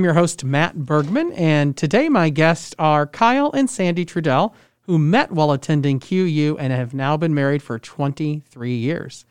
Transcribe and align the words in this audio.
I'm 0.00 0.04
your 0.04 0.14
host, 0.14 0.44
Matt 0.44 0.86
Bergman, 0.86 1.30
and 1.32 1.76
today 1.76 2.08
my 2.08 2.30
guests 2.30 2.74
are 2.78 3.06
Kyle 3.06 3.52
and 3.52 3.68
Sandy 3.68 4.06
Trudell, 4.06 4.54
who 4.84 4.98
met 4.98 5.30
while 5.30 5.52
attending 5.52 6.00
QU 6.00 6.56
and 6.58 6.72
have 6.72 6.94
now 6.94 7.18
been 7.18 7.34
married 7.34 7.62
for 7.62 7.78
23 7.78 8.74
years. 8.74 9.26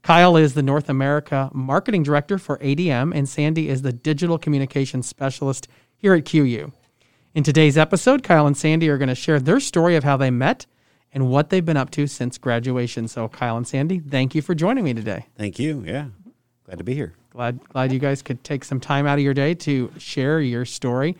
Kyle 0.00 0.34
is 0.38 0.54
the 0.54 0.62
North 0.62 0.88
America 0.88 1.50
Marketing 1.52 2.02
Director 2.02 2.38
for 2.38 2.56
ADM, 2.60 3.14
and 3.14 3.28
Sandy 3.28 3.68
is 3.68 3.82
the 3.82 3.92
Digital 3.92 4.38
Communications 4.38 5.06
Specialist 5.06 5.68
here 5.94 6.14
at 6.14 6.24
QU. 6.24 6.72
In 7.34 7.44
today's 7.44 7.76
episode, 7.76 8.22
Kyle 8.22 8.46
and 8.46 8.56
Sandy 8.56 8.88
are 8.88 8.96
going 8.96 9.10
to 9.10 9.14
share 9.14 9.38
their 9.38 9.60
story 9.60 9.94
of 9.94 10.04
how 10.04 10.16
they 10.16 10.30
met 10.30 10.64
and 11.12 11.28
what 11.28 11.50
they've 11.50 11.66
been 11.66 11.76
up 11.76 11.90
to 11.90 12.06
since 12.06 12.38
graduation. 12.38 13.08
So, 13.08 13.28
Kyle 13.28 13.58
and 13.58 13.68
Sandy, 13.68 13.98
thank 13.98 14.34
you 14.34 14.40
for 14.40 14.54
joining 14.54 14.84
me 14.84 14.94
today. 14.94 15.26
Thank 15.36 15.58
you. 15.58 15.84
Yeah. 15.86 16.06
Glad 16.64 16.78
to 16.78 16.84
be 16.84 16.94
here. 16.94 17.12
Glad 17.34 17.68
glad 17.68 17.92
you 17.92 17.98
guys 17.98 18.22
could 18.22 18.44
take 18.44 18.62
some 18.64 18.78
time 18.78 19.08
out 19.08 19.18
of 19.18 19.24
your 19.24 19.34
day 19.34 19.54
to 19.54 19.90
share 19.98 20.40
your 20.40 20.64
story. 20.64 21.16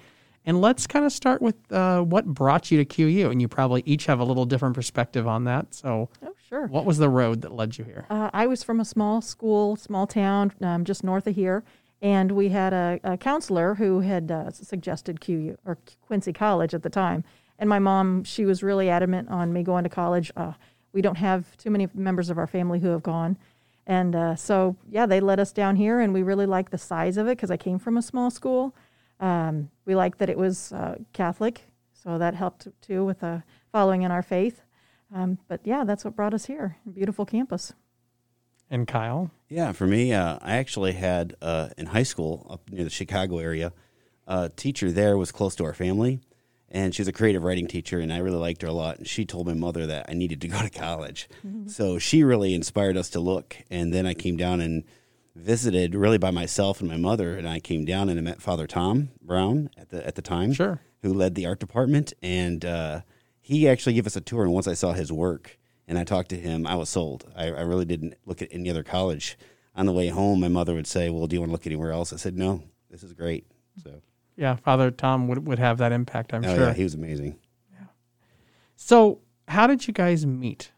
And 0.47 0.61
let's 0.61 0.87
kind 0.87 1.05
of 1.05 1.13
start 1.13 1.43
with 1.43 1.57
uh, 1.73 2.03
what 2.03 2.25
brought 2.25 2.71
you 2.71 2.79
to 2.79 2.85
QU. 2.85 3.31
And 3.31 3.41
you 3.43 3.49
probably 3.49 3.83
each 3.85 4.07
have 4.07 4.21
a 4.21 4.25
little 4.25 4.45
different 4.45 4.77
perspective 4.77 5.27
on 5.27 5.45
that. 5.45 5.75
So, 5.75 6.09
oh, 6.25 6.35
sure. 6.49 6.69
What 6.69 6.85
was 6.85 6.99
the 6.99 7.09
road 7.09 7.41
that 7.43 7.53
led 7.53 7.77
you 7.77 7.85
here? 7.85 8.07
Uh, 8.11 8.31
I 8.33 8.47
was 8.47 8.63
from 8.63 8.79
a 8.79 8.85
small 8.85 9.23
school, 9.23 9.75
small 9.75 10.07
town, 10.07 10.53
um, 10.61 10.85
just 10.85 11.03
north 11.03 11.27
of 11.27 11.35
here. 11.35 11.65
And 12.01 12.31
we 12.33 12.51
had 12.51 12.73
a, 12.73 13.01
a 13.03 13.17
counselor 13.17 13.75
who 13.75 14.01
had 14.01 14.31
uh, 14.31 14.51
suggested 14.53 15.21
QU 15.21 15.57
or 15.65 15.79
Quincy 16.07 16.33
College 16.33 16.75
at 16.75 16.83
the 16.83 16.91
time. 16.91 17.25
And 17.59 17.69
my 17.69 17.81
mom, 17.81 18.23
she 18.23 18.45
was 18.45 18.63
really 18.63 18.89
adamant 18.89 19.31
on 19.31 19.53
me 19.53 19.65
going 19.65 19.85
to 19.85 19.91
college. 19.91 20.31
Uh, 20.37 20.53
we 20.93 21.03
don't 21.03 21.17
have 21.17 21.57
too 21.57 21.71
many 21.71 21.89
members 21.93 22.31
of 22.31 22.39
our 22.39 22.47
family 22.47 22.79
who 22.79 22.89
have 22.89 23.03
gone. 23.03 23.37
And 23.87 24.17
uh, 24.17 24.37
so, 24.37 24.77
yeah, 24.89 25.07
they 25.07 25.21
let 25.21 25.39
us 25.39 25.53
down 25.53 25.77
here, 25.77 26.01
and 26.01 26.15
we 26.15 26.23
really 26.23 26.47
liked 26.47 26.73
the 26.73 26.79
size 26.79 27.17
of 27.17 27.27
it 27.27 27.37
because 27.37 27.51
I 27.51 27.57
came 27.57 27.79
from 27.79 27.97
a 27.97 28.03
small 28.03 28.31
school. 28.31 28.75
Um, 29.21 29.71
we 29.85 29.95
liked 29.95 30.19
that 30.19 30.31
it 30.31 30.39
was 30.39 30.73
uh, 30.73 30.97
Catholic, 31.13 31.63
so 31.93 32.19
that 32.19 32.35
helped 32.35 32.69
too 32.81 33.05
with 33.05 33.23
uh, 33.23 33.41
following 33.73 34.03
in 34.03 34.11
our 34.11 34.23
faith. 34.23 34.63
Um, 35.15 35.39
but 35.49 35.61
yeah, 35.65 35.85
that's 35.85 36.05
what 36.05 36.17
brought 36.17 36.35
us 36.35 36.47
here. 36.47 36.77
Beautiful 36.91 37.27
campus. 37.27 37.73
And 38.71 38.89
Kyle? 38.89 39.31
Yeah, 39.49 39.73
for 39.73 39.87
me, 39.87 40.13
uh, 40.13 40.39
I 40.41 40.57
actually 40.57 40.93
had 40.93 41.37
uh, 41.43 41.69
in 41.77 41.87
high 41.87 42.03
school 42.03 42.47
up 42.49 42.71
near 42.71 42.85
the 42.85 42.91
Chicago 42.91 43.39
area, 43.39 43.73
a 44.27 44.49
teacher 44.49 44.91
there 44.91 45.19
was 45.19 45.31
close 45.31 45.55
to 45.57 45.65
our 45.65 45.75
family 45.75 46.21
and 46.71 46.95
she 46.95 47.03
was 47.03 47.09
a 47.09 47.13
creative 47.13 47.43
writing 47.43 47.67
teacher 47.67 48.01
and 48.01 48.13
i 48.13 48.19
really 48.19 48.39
liked 48.39 48.63
her 48.63 48.69
a 48.69 48.73
lot. 48.73 48.99
And 48.99 49.07
she 49.07 49.25
told 49.25 49.47
my 49.47 49.55
mother 49.55 49.87
that 49.87 50.07
i 50.09 50.15
needed 50.15 50.41
to 50.43 50.49
go 50.49 50.61
to 50.61 50.71
college. 50.71 51.29
Mm-hmm. 51.47 51.69
so 51.69 51.99
she 51.99 52.23
really 52.23 52.55
inspired 52.55 52.97
us 52.97 53.09
to 53.11 53.21
look 53.21 53.57
and 53.71 53.93
then 53.93 54.07
i 54.07 54.15
came 54.15 54.37
down 54.37 54.61
and 54.61 54.85
visited 55.37 55.95
really 55.95 56.19
by 56.19 56.31
myself 56.31 56.81
and 56.81 56.89
my 56.89 56.97
mother 56.97 57.37
and 57.37 57.49
i 57.49 57.59
came 57.59 57.85
down 57.85 58.09
and 58.09 58.19
i 58.19 58.23
met 58.23 58.41
father 58.41 58.67
tom 58.67 59.11
brown 59.21 59.69
at 59.77 59.89
the 59.91 60.07
at 60.07 60.15
the 60.15 60.23
time 60.23 60.53
sure. 60.53 60.81
who 61.03 61.13
led 61.13 61.35
the 61.35 61.47
art 61.47 61.59
department 61.59 62.13
and 62.23 62.65
uh, 62.65 63.01
he 63.41 63.69
actually 63.69 63.95
gave 63.95 64.07
us 64.07 64.17
a 64.17 64.21
tour 64.21 64.45
and 64.45 64.53
once 64.53 64.69
i 64.69 64.75
saw 64.75 64.93
his 64.93 65.13
work 65.13 65.59
and 65.89 65.99
i 65.99 66.05
talked 66.05 66.29
to 66.29 66.37
him 66.37 66.67
i 66.67 66.75
was 66.75 66.89
sold. 66.89 67.31
I, 67.37 67.47
I 67.47 67.63
really 67.63 67.85
didn't 67.85 68.15
look 68.25 68.43
at 68.43 68.49
any 68.51 68.71
other 68.71 68.83
college. 68.83 69.37
On 69.77 69.87
the 69.87 69.93
way 69.93 70.07
home 70.07 70.39
my 70.41 70.49
mother 70.49 70.75
would 70.75 70.87
say 70.87 71.11
well 71.11 71.27
do 71.27 71.35
you 71.35 71.41
want 71.41 71.49
to 71.51 71.53
look 71.53 71.67
anywhere 71.67 71.91
else? 71.91 72.13
I 72.13 72.17
said 72.17 72.37
no 72.37 72.63
this 72.91 73.03
is 73.03 73.13
great. 73.13 73.45
So 73.83 74.03
yeah, 74.37 74.57
Father 74.57 74.91
Tom 74.91 75.29
would 75.29 75.47
would 75.47 75.59
have 75.59 75.79
that 75.79 75.93
impact. 75.93 76.35
I'm 76.35 76.45
oh, 76.45 76.55
sure. 76.55 76.67
Yeah, 76.67 76.75
he 76.75 76.83
was 76.83 76.95
amazing. 76.95 77.39
Yeah. 77.73 77.87
So, 78.77 79.21
how 79.49 79.67
did 79.67 79.87
you 79.87 79.95
guys 79.95 80.27
meet? 80.27 80.73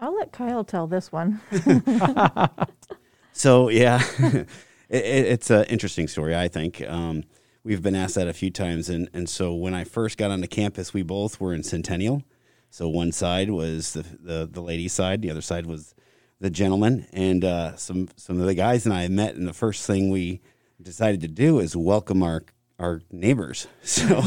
I'll 0.00 0.16
let 0.16 0.32
Kyle 0.32 0.64
tell 0.64 0.86
this 0.86 1.12
one. 1.12 1.40
so 3.32 3.68
yeah, 3.68 4.02
it, 4.18 4.46
it's 4.88 5.50
an 5.50 5.64
interesting 5.64 6.08
story. 6.08 6.34
I 6.34 6.48
think 6.48 6.82
um, 6.88 7.24
we've 7.64 7.82
been 7.82 7.94
asked 7.94 8.14
that 8.14 8.28
a 8.28 8.32
few 8.32 8.50
times, 8.50 8.88
and 8.88 9.08
and 9.12 9.28
so 9.28 9.54
when 9.54 9.74
I 9.74 9.84
first 9.84 10.18
got 10.18 10.30
onto 10.30 10.48
campus, 10.48 10.94
we 10.94 11.02
both 11.02 11.40
were 11.40 11.52
in 11.52 11.62
Centennial. 11.62 12.22
So 12.70 12.88
one 12.88 13.12
side 13.12 13.50
was 13.50 13.92
the 13.92 14.02
the, 14.02 14.48
the 14.50 14.62
ladies' 14.62 14.92
side, 14.92 15.22
the 15.22 15.30
other 15.30 15.42
side 15.42 15.66
was 15.66 15.94
the 16.40 16.50
gentleman, 16.50 17.06
and 17.12 17.44
uh, 17.44 17.76
some 17.76 18.08
some 18.16 18.40
of 18.40 18.46
the 18.46 18.54
guys 18.54 18.86
and 18.86 18.94
I 18.94 19.08
met. 19.08 19.34
And 19.34 19.46
the 19.46 19.52
first 19.52 19.86
thing 19.86 20.10
we 20.10 20.40
decided 20.80 21.20
to 21.20 21.28
do 21.28 21.58
is 21.58 21.76
welcome 21.76 22.22
our 22.22 22.42
our 22.80 23.02
neighbors. 23.12 23.68
So 23.82 24.22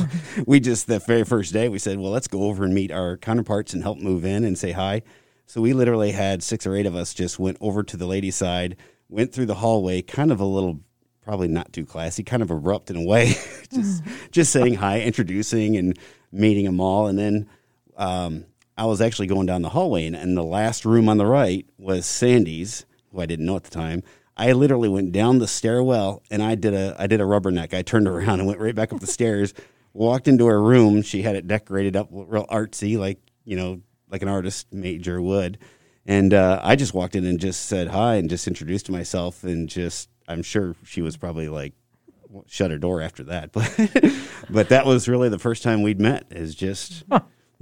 we 0.45 0.59
just 0.59 0.87
the 0.87 0.99
very 0.99 1.23
first 1.23 1.51
day 1.51 1.67
we 1.67 1.79
said, 1.79 1.97
well, 1.97 2.11
let's 2.11 2.27
go 2.27 2.43
over 2.43 2.63
and 2.63 2.73
meet 2.73 2.91
our 2.91 3.17
counterparts 3.17 3.73
and 3.73 3.81
help 3.81 3.97
move 3.97 4.23
in 4.23 4.43
and 4.43 4.57
say 4.57 4.71
hi. 4.71 5.01
So 5.47 5.61
we 5.61 5.73
literally 5.73 6.11
had 6.11 6.43
six 6.43 6.67
or 6.67 6.75
eight 6.75 6.85
of 6.85 6.95
us 6.95 7.13
just 7.13 7.39
went 7.39 7.57
over 7.59 7.81
to 7.83 7.97
the 7.97 8.05
ladies' 8.05 8.35
side, 8.35 8.77
went 9.09 9.33
through 9.33 9.47
the 9.47 9.55
hallway, 9.55 10.01
kind 10.01 10.31
of 10.31 10.39
a 10.39 10.45
little 10.45 10.79
probably 11.21 11.47
not 11.47 11.73
too 11.73 11.85
classy, 11.85 12.23
kind 12.23 12.43
of 12.43 12.51
abrupt 12.51 12.89
in 12.89 12.97
a 12.97 13.03
way, 13.03 13.33
just 13.73 14.03
just 14.31 14.51
saying 14.51 14.75
hi, 14.75 15.01
introducing 15.01 15.75
and 15.75 15.97
meeting 16.31 16.65
them 16.65 16.79
all, 16.79 17.07
and 17.07 17.17
then. 17.17 17.49
Um, 17.97 18.45
I 18.75 18.85
was 18.85 19.01
actually 19.01 19.27
going 19.27 19.45
down 19.45 19.61
the 19.61 19.69
hallway, 19.69 20.07
and, 20.07 20.15
and 20.15 20.35
the 20.35 20.43
last 20.43 20.83
room 20.83 21.07
on 21.07 21.17
the 21.17 21.27
right 21.27 21.63
was 21.77 22.07
Sandy's, 22.07 22.87
who 23.11 23.21
I 23.21 23.27
didn't 23.27 23.45
know 23.45 23.55
at 23.55 23.65
the 23.65 23.69
time. 23.69 24.01
I 24.35 24.51
literally 24.53 24.89
went 24.89 25.11
down 25.11 25.39
the 25.39 25.47
stairwell 25.47 26.23
and 26.31 26.41
I 26.41 26.55
did 26.55 26.73
a 26.73 26.95
I 26.97 27.07
did 27.07 27.21
a 27.21 27.25
rubberneck. 27.25 27.73
I 27.73 27.81
turned 27.81 28.07
around 28.07 28.39
and 28.39 28.47
went 28.47 28.59
right 28.59 28.75
back 28.75 28.91
up 28.93 28.99
the 28.99 29.07
stairs. 29.07 29.53
Walked 29.93 30.27
into 30.27 30.47
her 30.47 30.61
room. 30.61 31.03
She 31.03 31.21
had 31.21 31.35
it 31.35 31.47
decorated 31.47 31.95
up 31.95 32.07
real 32.11 32.47
artsy, 32.47 32.97
like 32.97 33.19
you 33.45 33.55
know, 33.55 33.81
like 34.09 34.21
an 34.21 34.27
artist 34.27 34.73
major 34.73 35.21
would. 35.21 35.59
And 36.05 36.33
uh, 36.33 36.59
I 36.63 36.75
just 36.75 36.93
walked 36.93 37.15
in 37.15 37.25
and 37.25 37.39
just 37.39 37.67
said 37.67 37.89
hi 37.89 38.15
and 38.15 38.29
just 38.29 38.47
introduced 38.47 38.89
myself 38.89 39.43
and 39.43 39.69
just 39.69 40.09
I'm 40.27 40.41
sure 40.41 40.75
she 40.83 41.01
was 41.01 41.15
probably 41.15 41.47
like 41.47 41.73
shut 42.47 42.71
her 42.71 42.79
door 42.79 43.01
after 43.01 43.23
that, 43.25 43.51
but 43.53 43.71
but 44.49 44.69
that 44.69 44.85
was 44.85 45.07
really 45.07 45.29
the 45.29 45.39
first 45.39 45.61
time 45.63 45.83
we'd 45.83 45.99
met. 46.01 46.25
Is 46.31 46.55
just 46.55 47.03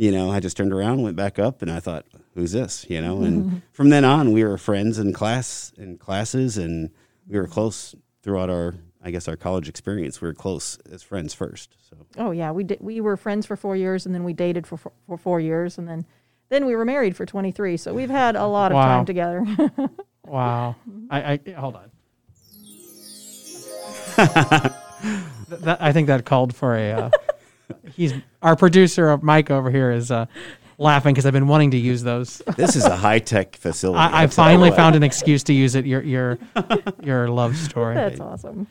you 0.02 0.12
know 0.12 0.32
I 0.32 0.40
just 0.40 0.58
turned 0.58 0.74
around, 0.74 1.04
went 1.04 1.16
back 1.16 1.38
up, 1.38 1.62
and 1.62 1.70
I 1.70 1.80
thought 1.80 2.08
who's 2.34 2.54
this? 2.54 2.88
You 2.90 3.02
know, 3.04 3.22
and 3.22 3.44
mm-hmm. 3.44 3.58
from 3.72 3.90
then 3.90 4.04
on, 4.04 4.32
we 4.32 4.44
were 4.44 4.58
friends 4.58 4.98
in 4.98 5.14
class 5.14 5.72
in 5.78 6.00
classes, 6.00 6.58
and 6.58 6.90
we 7.28 7.38
were 7.38 7.46
close 7.46 7.94
throughout 8.24 8.50
our, 8.50 8.74
I 9.04 9.12
guess, 9.12 9.28
our 9.28 9.36
college 9.36 9.70
experience. 9.70 10.20
We 10.20 10.28
were 10.28 10.34
close 10.34 10.80
as 10.92 11.04
friends 11.04 11.36
first. 11.36 11.76
So. 11.88 11.98
Oh 12.18 12.32
yeah, 12.32 12.52
we 12.52 12.64
did. 12.64 12.80
We 12.82 13.00
were 13.00 13.16
friends 13.16 13.46
for 13.46 13.56
four 13.56 13.76
years, 13.76 14.08
and 14.08 14.16
then 14.16 14.24
we 14.24 14.34
dated 14.34 14.66
for 14.66 14.78
for, 14.78 14.92
for 15.06 15.18
four 15.18 15.40
years, 15.40 15.78
and 15.78 15.88
then 15.88 16.08
then 16.50 16.66
we 16.66 16.76
were 16.76 16.84
married 16.84 17.16
for 17.16 17.28
twenty 17.28 17.52
three. 17.52 17.78
So 17.78 17.94
we've 17.94 18.10
had 18.10 18.36
a 18.36 18.48
lot 18.48 18.72
of 18.72 18.78
wow. 18.78 18.86
time 18.88 19.06
together. 19.06 19.46
wow. 20.26 20.78
I, 21.12 21.40
I 21.46 21.52
hold 21.52 21.76
on. 21.76 21.92
that, 24.18 25.78
I 25.80 25.94
think 25.94 26.08
that 26.08 26.26
called 26.26 26.56
for 26.56 26.76
a. 26.76 26.92
Uh, 26.92 27.10
he's 27.96 28.14
our 28.42 28.56
producer, 28.56 29.18
Mike 29.18 29.52
over 29.52 29.70
here, 29.70 29.92
is 29.92 30.12
uh, 30.12 30.26
laughing 30.78 31.14
because 31.14 31.26
I've 31.26 31.34
been 31.34 31.48
wanting 31.48 31.72
to 31.72 31.78
use 31.78 32.04
those. 32.04 32.42
This 32.56 32.76
is 32.76 32.86
a 32.86 32.96
high 32.96 33.20
tech 33.20 33.56
facility. 33.56 34.00
I, 34.00 34.24
I 34.24 34.28
finally 34.28 34.72
found 34.72 34.96
an 34.96 35.04
excuse 35.04 35.44
to 35.44 35.54
use 35.54 35.76
it. 35.76 35.86
Your 35.86 36.02
your 36.02 36.38
your 37.04 37.30
love 37.30 37.56
story. 37.58 37.96
That's 37.96 38.20
awesome. 38.20 38.68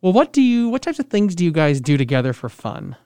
Well, 0.00 0.12
what 0.12 0.32
do 0.32 0.42
you? 0.42 0.68
What 0.68 0.82
types 0.82 0.98
of 0.98 1.06
things 1.06 1.34
do 1.34 1.44
you 1.44 1.52
guys 1.52 1.80
do 1.80 1.96
together 1.96 2.32
for 2.32 2.48
fun? 2.48 2.96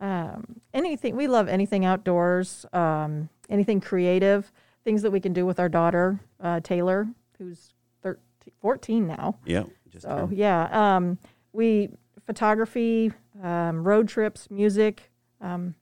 Um, 0.00 0.60
anything. 0.72 1.16
We 1.16 1.26
love 1.28 1.48
anything 1.48 1.84
outdoors. 1.84 2.66
Um, 2.72 3.28
anything 3.48 3.80
creative. 3.80 4.52
Things 4.84 5.02
that 5.02 5.10
we 5.10 5.20
can 5.20 5.32
do 5.32 5.46
with 5.46 5.58
our 5.58 5.68
daughter 5.68 6.20
uh, 6.40 6.60
Taylor, 6.60 7.08
who's 7.38 7.72
13, 8.02 8.20
14 8.60 9.06
now. 9.06 9.36
Yeah. 9.46 9.64
so 9.98 10.28
yeah, 10.30 10.96
um, 10.96 11.18
we 11.52 11.88
photography, 12.26 13.12
um, 13.42 13.86
road 13.86 14.08
trips, 14.08 14.50
music. 14.50 15.10
Um, 15.40 15.74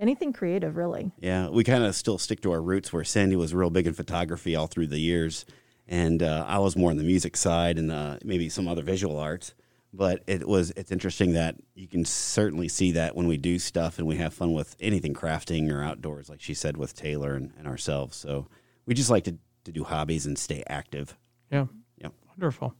anything 0.00 0.32
creative, 0.32 0.76
really. 0.76 1.12
Yeah, 1.18 1.48
we 1.48 1.64
kind 1.64 1.84
of 1.84 1.94
still 1.94 2.18
stick 2.18 2.40
to 2.42 2.52
our 2.52 2.62
roots 2.62 2.92
where 2.92 3.04
Sandy 3.04 3.36
was 3.36 3.54
real 3.54 3.70
big 3.70 3.86
in 3.86 3.94
photography 3.94 4.56
all 4.56 4.66
through 4.66 4.88
the 4.88 4.98
years, 4.98 5.44
and 5.86 6.22
uh, 6.22 6.44
I 6.46 6.58
was 6.58 6.76
more 6.76 6.90
on 6.90 6.96
the 6.96 7.04
music 7.04 7.36
side 7.36 7.78
and 7.78 7.90
uh, 7.90 8.18
maybe 8.24 8.48
some 8.48 8.68
other 8.68 8.82
visual 8.82 9.18
arts. 9.18 9.54
But 9.96 10.24
it 10.26 10.48
was 10.48 10.72
it's 10.72 10.90
interesting 10.90 11.34
that 11.34 11.54
you 11.76 11.86
can 11.86 12.04
certainly 12.04 12.66
see 12.66 12.90
that 12.92 13.14
when 13.14 13.28
we 13.28 13.36
do 13.36 13.60
stuff 13.60 13.98
and 13.98 14.08
we 14.08 14.16
have 14.16 14.34
fun 14.34 14.52
with 14.52 14.74
anything 14.80 15.14
crafting 15.14 15.72
or 15.72 15.84
outdoors, 15.84 16.28
like 16.28 16.40
she 16.40 16.52
said 16.52 16.76
with 16.76 16.96
Taylor 16.96 17.36
and, 17.36 17.52
and 17.56 17.68
ourselves. 17.68 18.16
So 18.16 18.48
we 18.86 18.94
just 18.94 19.08
like 19.08 19.22
to, 19.24 19.36
to 19.62 19.70
do 19.70 19.84
hobbies 19.84 20.26
and 20.26 20.36
stay 20.36 20.64
active. 20.66 21.16
Yeah. 21.48 21.66
Yeah. 21.96 22.08
Wonderful. 22.28 22.74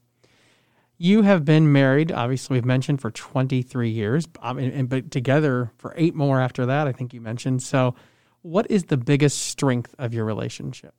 You 0.97 1.23
have 1.23 1.45
been 1.45 1.73
married, 1.73 2.13
obviously, 2.13 2.55
we've 2.55 2.65
mentioned 2.65 3.01
for 3.01 3.11
23 3.11 3.91
years, 3.91 4.29
um, 4.41 4.59
and, 4.59 4.73
and, 4.73 4.89
but 4.89 5.11
together 5.11 5.73
for 5.77 5.93
eight 5.97 6.15
more 6.15 6.41
after 6.41 6.67
that, 6.67 6.87
I 6.87 6.93
think 6.93 7.13
you 7.13 7.21
mentioned. 7.21 7.63
So, 7.63 7.97
what 8.43 8.71
is 8.71 8.85
the 8.85 8.97
biggest 8.97 9.39
strength 9.39 9.95
of 9.99 10.15
your 10.15 10.25
relationship? 10.25 10.95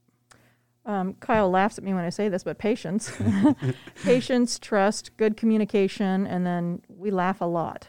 Um, 0.86 1.16
Kyle 1.16 1.50
laughs 1.50 1.78
at 1.78 1.84
me 1.84 1.94
when 1.94 2.04
I 2.04 2.10
say 2.10 2.30
this, 2.30 2.44
but 2.44 2.58
patience, 2.58 3.12
patience, 4.04 4.60
trust, 4.60 5.16
good 5.18 5.38
communication, 5.38 6.28
and 6.28 6.46
then 6.46 6.82
we 6.90 7.10
laugh 7.10 7.42
a 7.42 7.46
lot. 7.46 7.88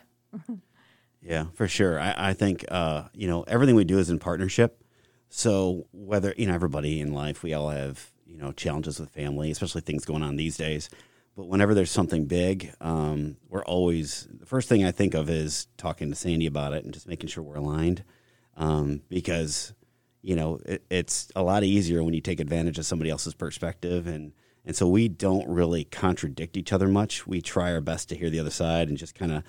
yeah, 1.20 1.46
for 1.54 1.68
sure. 1.68 2.00
I, 2.00 2.14
I 2.16 2.32
think 2.34 2.64
uh, 2.70 3.08
you 3.12 3.26
know 3.26 3.42
everything 3.42 3.74
we 3.74 3.84
do 3.84 3.98
is 3.98 4.10
in 4.10 4.18
partnership. 4.18 4.82
So 5.28 5.86
whether 5.92 6.34
you 6.38 6.46
know 6.46 6.54
everybody 6.54 7.00
in 7.00 7.12
life, 7.12 7.42
we 7.42 7.52
all 7.52 7.70
have 7.70 8.12
you 8.26 8.38
know 8.38 8.52
challenges 8.52 8.98
with 8.98 9.10
family, 9.10 9.50
especially 9.50 9.82
things 9.82 10.04
going 10.04 10.22
on 10.22 10.36
these 10.36 10.56
days. 10.56 10.88
But 11.36 11.48
whenever 11.48 11.74
there's 11.74 11.90
something 11.90 12.24
big, 12.24 12.72
um, 12.80 13.36
we're 13.48 13.64
always 13.64 14.26
the 14.32 14.46
first 14.46 14.68
thing 14.68 14.84
I 14.84 14.90
think 14.90 15.14
of 15.14 15.28
is 15.28 15.68
talking 15.76 16.08
to 16.08 16.16
Sandy 16.16 16.46
about 16.46 16.72
it 16.72 16.84
and 16.84 16.94
just 16.94 17.06
making 17.06 17.28
sure 17.28 17.44
we're 17.44 17.56
aligned, 17.56 18.02
um, 18.56 19.02
because 19.10 19.74
you 20.22 20.34
know 20.34 20.58
it, 20.64 20.82
it's 20.90 21.30
a 21.36 21.42
lot 21.42 21.62
easier 21.62 22.02
when 22.02 22.14
you 22.14 22.22
take 22.22 22.40
advantage 22.40 22.78
of 22.78 22.86
somebody 22.86 23.10
else's 23.10 23.34
perspective 23.34 24.06
and 24.06 24.32
and 24.64 24.74
so 24.74 24.88
we 24.88 25.08
don't 25.08 25.46
really 25.46 25.84
contradict 25.84 26.56
each 26.56 26.72
other 26.72 26.88
much. 26.88 27.26
We 27.26 27.40
try 27.42 27.72
our 27.72 27.82
best 27.82 28.08
to 28.08 28.16
hear 28.16 28.30
the 28.30 28.40
other 28.40 28.50
side 28.50 28.88
and 28.88 28.96
just 28.96 29.14
kind 29.14 29.30
of 29.30 29.44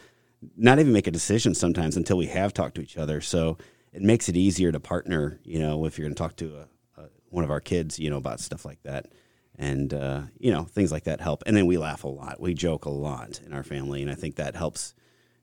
not 0.55 0.77
even 0.77 0.93
make 0.93 1.07
a 1.07 1.11
decision 1.11 1.55
sometimes 1.55 1.97
until 1.97 2.17
we 2.17 2.27
have 2.27 2.53
talked 2.53 2.75
to 2.75 2.81
each 2.81 2.97
other. 2.97 3.21
So 3.21 3.57
it 3.93 4.03
makes 4.03 4.29
it 4.29 4.37
easier 4.37 4.71
to 4.71 4.79
partner, 4.79 5.39
you 5.43 5.57
know, 5.57 5.85
if 5.85 5.97
you're 5.97 6.05
going 6.05 6.13
to 6.13 6.21
talk 6.21 6.35
to 6.35 6.57
a, 6.97 7.01
a, 7.01 7.05
one 7.29 7.43
of 7.43 7.49
our 7.49 7.59
kids, 7.59 7.97
you 7.97 8.11
know, 8.11 8.17
about 8.17 8.39
stuff 8.39 8.63
like 8.63 8.83
that 8.83 9.07
and 9.57 9.93
uh, 9.93 10.21
you 10.37 10.51
know 10.51 10.63
things 10.63 10.91
like 10.91 11.05
that 11.05 11.21
help. 11.21 11.43
And 11.45 11.55
then 11.55 11.65
we 11.65 11.77
laugh 11.77 12.03
a 12.03 12.07
lot, 12.07 12.39
we 12.39 12.53
joke 12.53 12.85
a 12.85 12.89
lot 12.89 13.41
in 13.45 13.53
our 13.53 13.63
family, 13.63 14.01
and 14.01 14.11
I 14.11 14.15
think 14.15 14.35
that 14.35 14.55
helps, 14.55 14.93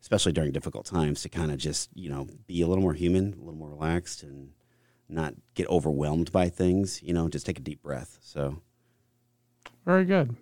especially 0.01 0.33
during 0.33 0.53
difficult 0.53 0.87
times, 0.87 1.23
to 1.23 1.29
kind 1.29 1.51
of 1.51 1.59
just 1.59 1.91
you 1.95 2.11
know 2.11 2.27
be 2.47 2.63
a 2.63 2.67
little 2.67 2.83
more 2.83 2.95
human, 2.95 3.33
a 3.35 3.39
little 3.39 3.55
more 3.59 3.71
relaxed, 3.71 4.23
and 4.23 4.51
not 5.09 5.35
get 5.55 5.69
overwhelmed 5.69 6.33
by 6.33 6.49
things. 6.49 7.03
You 7.03 7.13
know, 7.13 7.29
just 7.29 7.47
take 7.47 7.59
a 7.59 7.63
deep 7.63 7.83
breath. 7.83 8.19
So, 8.23 8.61
very 9.85 10.05
good. 10.05 10.37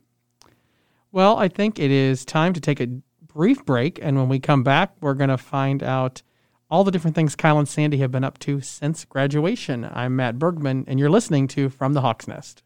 Well, 1.11 1.37
I 1.37 1.49
think 1.49 1.79
it 1.79 1.91
is 1.91 2.25
time 2.25 2.55
to 2.55 2.61
take 2.61 2.81
a 2.81 2.89
brief 3.27 3.65
break, 3.65 3.99
and 4.03 4.17
when 4.17 4.29
we 4.29 4.39
come 4.39 4.63
back, 4.63 4.95
we're 5.01 5.15
going 5.15 5.31
to 5.31 5.39
find 5.39 5.83
out 5.83 6.23
all 6.71 6.85
the 6.85 6.91
different 6.91 7.15
things 7.15 7.37
Kyle 7.37 7.59
and 7.59 7.69
Sandy 7.69 7.99
have 7.99 8.11
been 8.11 8.25
up 8.25 8.39
to 8.39 8.63
since 8.63 9.05
graduation. 9.05 9.87
I'm 9.93 10.17
Matt 10.17 10.39
Bergman, 10.39 10.85
and 10.89 10.99
you're 10.99 11.11
listening 11.11 11.49
to 11.49 11.69
From 11.69 11.93
the 11.93 12.01
Hawk's 12.01 12.27
Nest. 12.27 12.63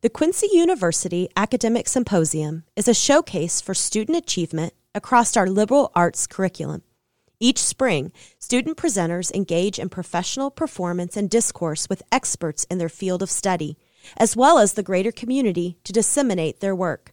The 0.00 0.08
Quincy 0.08 0.46
University 0.52 1.28
Academic 1.36 1.88
Symposium 1.88 2.62
is 2.76 2.86
a 2.86 2.94
showcase 2.94 3.60
for 3.60 3.74
student 3.74 4.16
achievement 4.16 4.72
across 4.94 5.36
our 5.36 5.48
liberal 5.48 5.90
arts 5.92 6.28
curriculum. 6.28 6.84
Each 7.40 7.58
spring, 7.58 8.12
student 8.38 8.76
presenters 8.76 9.34
engage 9.34 9.76
in 9.76 9.88
professional 9.88 10.52
performance 10.52 11.16
and 11.16 11.28
discourse 11.28 11.88
with 11.88 12.04
experts 12.12 12.62
in 12.70 12.78
their 12.78 12.88
field 12.88 13.24
of 13.24 13.28
study, 13.28 13.76
as 14.16 14.36
well 14.36 14.60
as 14.60 14.74
the 14.74 14.84
greater 14.84 15.10
community 15.10 15.78
to 15.82 15.92
disseminate 15.92 16.60
their 16.60 16.76
work. 16.76 17.12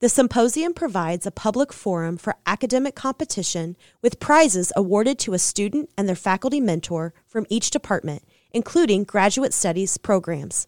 The 0.00 0.08
symposium 0.08 0.74
provides 0.74 1.26
a 1.26 1.30
public 1.30 1.72
forum 1.72 2.16
for 2.16 2.34
academic 2.44 2.96
competition 2.96 3.76
with 4.02 4.18
prizes 4.18 4.72
awarded 4.74 5.20
to 5.20 5.34
a 5.34 5.38
student 5.38 5.90
and 5.96 6.08
their 6.08 6.16
faculty 6.16 6.58
mentor 6.58 7.14
from 7.28 7.46
each 7.48 7.70
department, 7.70 8.24
including 8.50 9.04
graduate 9.04 9.54
studies 9.54 9.96
programs. 9.96 10.66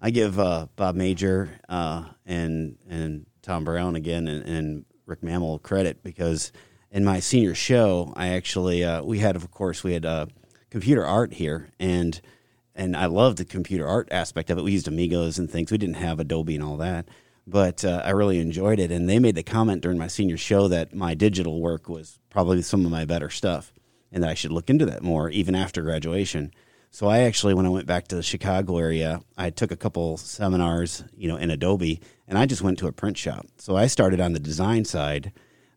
I 0.01 0.09
give 0.09 0.37
uh, 0.37 0.67
Bob 0.75 0.95
Major 0.95 1.49
uh, 1.69 2.07
and 2.25 2.75
and 2.89 3.25
Tom 3.41 3.63
Brown 3.63 3.95
again 3.95 4.27
and, 4.27 4.45
and 4.45 4.85
Rick 5.05 5.23
Mammal 5.23 5.59
credit 5.59 6.03
because 6.03 6.51
in 6.93 7.03
my 7.03 7.19
senior 7.19 7.55
show, 7.55 8.13
I 8.15 8.29
actually 8.29 8.83
uh, 8.85 9.01
we 9.03 9.19
had 9.19 9.35
of 9.35 9.49
course 9.51 9.83
we 9.83 9.93
had 9.93 10.05
uh, 10.05 10.27
computer 10.69 11.03
art 11.03 11.33
here, 11.33 11.71
and 11.79 12.21
and 12.75 12.95
I 12.95 13.07
loved 13.07 13.39
the 13.39 13.45
computer 13.45 13.87
art 13.87 14.07
aspect 14.11 14.49
of 14.51 14.59
it. 14.59 14.63
We 14.63 14.71
used 14.71 14.87
Amigas 14.87 15.39
and 15.39 15.49
things. 15.49 15.71
We 15.71 15.79
didn't 15.79 15.95
have 15.95 16.19
Adobe 16.19 16.55
and 16.55 16.63
all 16.63 16.77
that, 16.77 17.09
but 17.47 17.83
uh, 17.83 18.03
I 18.05 18.11
really 18.11 18.39
enjoyed 18.39 18.79
it. 18.79 18.91
And 18.91 19.09
they 19.09 19.19
made 19.19 19.35
the 19.35 19.43
comment 19.43 19.81
during 19.81 19.97
my 19.97 20.07
senior 20.07 20.37
show 20.37 20.67
that 20.67 20.93
my 20.93 21.15
digital 21.15 21.59
work 21.59 21.89
was 21.89 22.19
probably 22.29 22.61
some 22.61 22.85
of 22.85 22.91
my 22.91 23.05
better 23.05 23.31
stuff, 23.31 23.73
and 24.11 24.23
that 24.23 24.29
I 24.29 24.35
should 24.35 24.51
look 24.51 24.69
into 24.69 24.85
that 24.85 25.01
more 25.01 25.31
even 25.31 25.55
after 25.55 25.81
graduation. 25.81 26.53
So 26.91 27.07
I 27.07 27.21
actually, 27.21 27.55
when 27.55 27.65
I 27.65 27.69
went 27.69 27.87
back 27.87 28.07
to 28.09 28.15
the 28.15 28.21
Chicago 28.21 28.77
area, 28.77 29.21
I 29.35 29.49
took 29.49 29.71
a 29.71 29.75
couple 29.75 30.15
seminars, 30.17 31.03
you 31.17 31.27
know, 31.27 31.37
in 31.37 31.49
Adobe, 31.49 31.99
and 32.27 32.37
I 32.37 32.45
just 32.45 32.61
went 32.61 32.77
to 32.79 32.87
a 32.87 32.91
print 32.91 33.17
shop. 33.17 33.47
So 33.57 33.75
I 33.75 33.87
started 33.87 34.19
on 34.19 34.33
the 34.33 34.39
design 34.39 34.85
side 34.85 35.31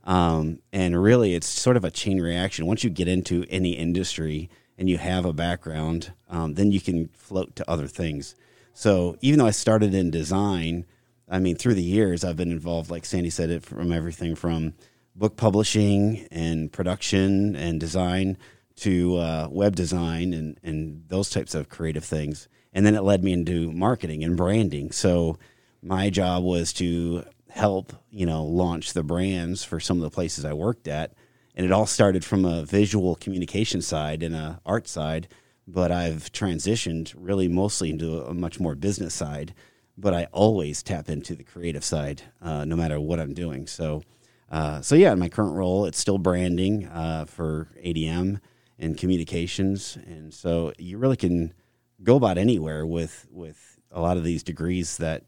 um, 0.07 0.61
and 0.73 1.03
really, 1.03 1.35
it's 1.35 1.49
sort 1.49 1.77
of 1.77 1.85
a 1.85 1.91
chain 1.91 2.21
reaction. 2.21 2.65
Once 2.65 2.85
you 2.85 2.91
get 2.91 3.09
into 3.09 3.45
any 3.51 3.73
industry 3.73 4.49
and 4.79 4.89
you 4.89 4.99
have 4.99 5.25
a 5.25 5.33
background, 5.33 6.13
um, 6.31 6.55
then 6.55 6.71
you 6.71 6.81
can 6.81 7.09
float 7.09 7.57
to 7.57 7.71
other 7.71 7.89
things. 7.89 8.37
So 8.73 9.17
even 9.21 9.39
though 9.39 9.47
I 9.47 9.51
started 9.51 9.95
in 9.95 10.11
design, 10.11 10.87
I 11.29 11.41
mean, 11.41 11.57
through 11.57 11.75
the 11.75 11.83
years, 11.83 12.25
I've 12.25 12.37
been 12.37 12.53
involved, 12.53 12.91
like 12.91 13.05
Sandy 13.05 13.31
said, 13.31 13.51
it 13.51 13.65
from 13.65 13.91
everything 13.91 14.37
from 14.37 14.75
book 15.17 15.37
publishing 15.37 16.29
and 16.31 16.71
production 16.71 17.57
and 17.57 17.81
design 17.81 18.37
to 18.77 19.17
uh, 19.17 19.49
web 19.51 19.75
design 19.75 20.35
and, 20.35 20.61
and 20.63 21.05
those 21.09 21.31
types 21.31 21.55
of 21.55 21.69
creative 21.69 22.05
things. 22.05 22.49
And 22.73 22.85
then 22.85 22.95
it 22.95 23.03
led 23.03 23.25
me 23.25 23.33
into 23.33 23.73
marketing 23.73 24.23
and 24.23 24.37
branding. 24.37 24.93
So 24.93 25.39
my 25.83 26.11
job 26.11 26.45
was 26.45 26.73
to 26.75 27.25
help 27.57 27.95
you 28.11 28.27
know 28.27 28.45
launch 28.45 28.93
the 28.93 29.03
brands 29.03 29.65
for 29.65 29.81
some 29.81 29.97
of 29.97 30.03
the 30.03 30.11
places 30.11 30.45
I 30.45 30.53
worked 30.53 30.87
at, 30.87 31.13
and 31.55 31.65
it 31.65 31.73
all 31.73 31.87
started 31.87 32.25
from 32.25 32.45
a 32.45 32.65
visual 32.65 33.17
communication 33.17 33.83
side 33.83 34.23
and 34.23 34.35
a 34.35 34.61
art 34.65 34.87
side. 34.87 35.29
But 35.67 35.91
I've 35.91 36.31
transitioned 36.31 37.13
really 37.17 37.49
mostly 37.49 37.91
into 37.91 38.23
a 38.23 38.35
much 38.35 38.61
more 38.61 38.77
business 38.77 39.15
side. 39.15 39.53
But 39.99 40.13
I 40.13 40.27
always 40.31 40.83
tap 40.83 41.09
into 41.09 41.35
the 41.35 41.43
creative 41.43 41.83
side, 41.83 42.23
uh, 42.43 42.67
no 42.67 42.77
matter 42.77 43.01
what 43.01 43.19
I'm 43.19 43.33
doing. 43.33 43.67
So, 43.67 44.03
uh, 44.51 44.83
so 44.83 44.95
yeah, 44.95 45.13
in 45.13 45.19
my 45.19 45.31
current 45.31 45.55
role, 45.55 45.87
it's 45.87 45.99
still 45.99 46.19
branding 46.19 46.85
uh, 46.87 47.25
for 47.25 47.71
ADM 47.83 48.41
and 48.79 48.99
communications, 48.99 49.97
and 50.07 50.35
so 50.35 50.73
you 50.79 50.99
really 50.99 51.17
can 51.17 51.55
go 52.03 52.17
about 52.17 52.37
anywhere 52.37 52.85
with 52.85 53.27
with 53.31 53.81
a 53.91 54.01
lot 54.01 54.19
of 54.19 54.25
these 54.25 54.43
degrees 54.43 54.99
that 54.99 55.25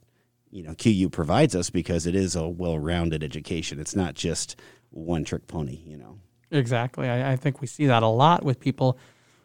you 0.51 0.63
know 0.63 0.75
QU 0.75 1.09
provides 1.11 1.55
us 1.55 1.71
because 1.71 2.07
it 2.07 2.15
is 2.15 2.35
a 2.37 2.49
well-rounded 2.49 3.23
education. 3.23 3.79
It's 3.81 3.97
not 3.97 4.15
just 4.15 4.57
one 4.91 5.25
trick 5.25 5.47
pony, 5.47 5.81
you 5.85 5.97
know. 5.97 6.19
Exactly. 6.51 7.09
I, 7.09 7.33
I 7.33 7.37
think 7.37 7.61
we 7.61 7.67
see 7.67 7.87
that 7.87 8.03
a 8.03 8.09
lot 8.09 8.43
with 8.45 8.59
people 8.59 8.99